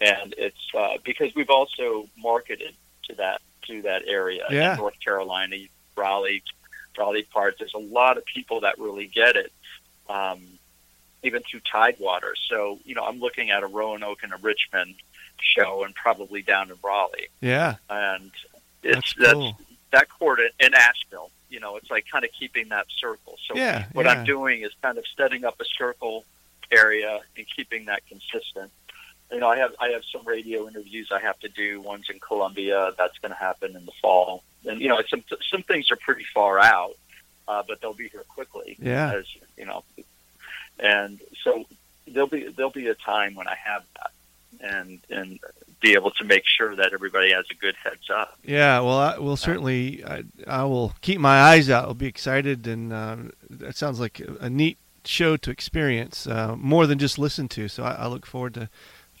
and 0.00 0.34
it's 0.38 0.74
uh, 0.76 0.98
because 1.04 1.34
we've 1.34 1.50
also 1.50 2.08
marketed 2.16 2.74
to 3.08 3.14
that 3.16 3.40
to 3.66 3.82
that 3.82 4.02
area 4.06 4.44
Yeah. 4.50 4.72
in 4.72 4.78
North 4.78 4.98
Carolina, 5.04 5.56
Raleigh, 5.96 6.42
Raleigh 6.98 7.22
parts. 7.24 7.58
There's 7.58 7.74
a 7.74 7.78
lot 7.78 8.16
of 8.16 8.24
people 8.24 8.60
that 8.60 8.78
really 8.78 9.06
get 9.06 9.36
it, 9.36 9.52
um, 10.08 10.40
even 11.22 11.42
through 11.42 11.60
Tidewater. 11.70 12.34
So 12.48 12.78
you 12.84 12.94
know, 12.94 13.04
I'm 13.04 13.20
looking 13.20 13.50
at 13.50 13.62
a 13.62 13.66
Roanoke 13.66 14.22
and 14.22 14.32
a 14.32 14.36
Richmond 14.36 14.94
show, 15.40 15.84
and 15.84 15.94
probably 15.94 16.42
down 16.42 16.70
in 16.70 16.76
Raleigh, 16.82 17.28
Yeah. 17.40 17.76
and 17.88 18.30
it's 18.82 19.14
That's 19.14 19.32
cool. 19.32 19.58
that 19.90 20.08
quarter 20.08 20.48
in 20.60 20.74
Asheville. 20.74 21.30
You 21.48 21.58
know, 21.60 21.76
it's 21.76 21.90
like 21.90 22.06
kind 22.10 22.24
of 22.24 22.30
keeping 22.38 22.68
that 22.68 22.86
circle. 22.90 23.36
So 23.48 23.56
Yeah. 23.56 23.86
what 23.92 24.06
yeah. 24.06 24.12
I'm 24.12 24.24
doing 24.24 24.62
is 24.62 24.70
kind 24.82 24.98
of 24.98 25.04
setting 25.16 25.44
up 25.44 25.60
a 25.60 25.64
circle 25.64 26.24
area 26.70 27.20
and 27.36 27.46
keeping 27.56 27.86
that 27.86 28.06
consistent. 28.06 28.70
You 29.32 29.38
know, 29.40 29.48
I 29.48 29.56
have 29.58 29.74
I 29.80 29.88
have 29.88 30.02
some 30.04 30.24
radio 30.26 30.68
interviews 30.68 31.08
I 31.12 31.20
have 31.20 31.38
to 31.40 31.48
do. 31.48 31.80
One's 31.80 32.08
in 32.10 32.18
Columbia. 32.20 32.92
That's 32.98 33.16
going 33.18 33.32
to 33.32 33.38
happen 33.38 33.74
in 33.76 33.84
the 33.86 33.92
fall. 34.02 34.42
And 34.66 34.80
you 34.80 34.88
know, 34.88 35.00
some 35.08 35.24
some 35.50 35.62
things 35.62 35.90
are 35.90 35.96
pretty 35.96 36.24
far 36.34 36.58
out, 36.58 36.92
uh, 37.48 37.62
but 37.66 37.80
they'll 37.80 37.94
be 37.94 38.08
here 38.08 38.24
quickly. 38.28 38.76
Yeah. 38.80 39.12
As 39.14 39.24
you 39.56 39.64
know, 39.66 39.84
and 40.78 41.20
so 41.42 41.64
there'll 42.06 42.28
be 42.28 42.48
there'll 42.48 42.70
be 42.70 42.88
a 42.88 42.94
time 42.94 43.34
when 43.34 43.48
I 43.48 43.56
have 43.62 43.82
that, 43.96 44.10
and 44.60 45.00
and 45.10 45.40
be 45.80 45.94
able 45.94 46.10
to 46.10 46.24
make 46.24 46.44
sure 46.46 46.76
that 46.76 46.92
everybody 46.92 47.32
has 47.32 47.46
a 47.50 47.54
good 47.54 47.74
heads 47.82 48.10
up. 48.10 48.38
Yeah, 48.44 48.80
well, 48.80 48.98
I 48.98 49.18
will 49.18 49.36
certainly. 49.36 50.04
I, 50.04 50.24
I 50.46 50.64
will 50.64 50.94
keep 51.00 51.20
my 51.20 51.40
eyes 51.40 51.70
out. 51.70 51.84
I'll 51.84 51.94
be 51.94 52.06
excited, 52.06 52.66
and 52.66 52.92
uh, 52.92 53.16
that 53.48 53.76
sounds 53.76 53.98
like 53.98 54.20
a, 54.20 54.36
a 54.44 54.50
neat 54.50 54.78
show 55.04 55.36
to 55.38 55.50
experience, 55.50 56.26
uh, 56.26 56.54
more 56.56 56.86
than 56.86 56.98
just 56.98 57.18
listen 57.18 57.48
to. 57.48 57.68
So 57.68 57.84
I, 57.84 57.92
I 57.92 58.06
look 58.06 58.26
forward 58.26 58.54
to 58.54 58.68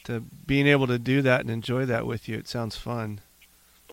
to 0.04 0.20
being 0.46 0.66
able 0.66 0.86
to 0.86 0.98
do 0.98 1.22
that 1.22 1.40
and 1.40 1.50
enjoy 1.50 1.84
that 1.86 2.06
with 2.06 2.28
you. 2.28 2.36
It 2.36 2.48
sounds 2.48 2.76
fun. 2.76 3.20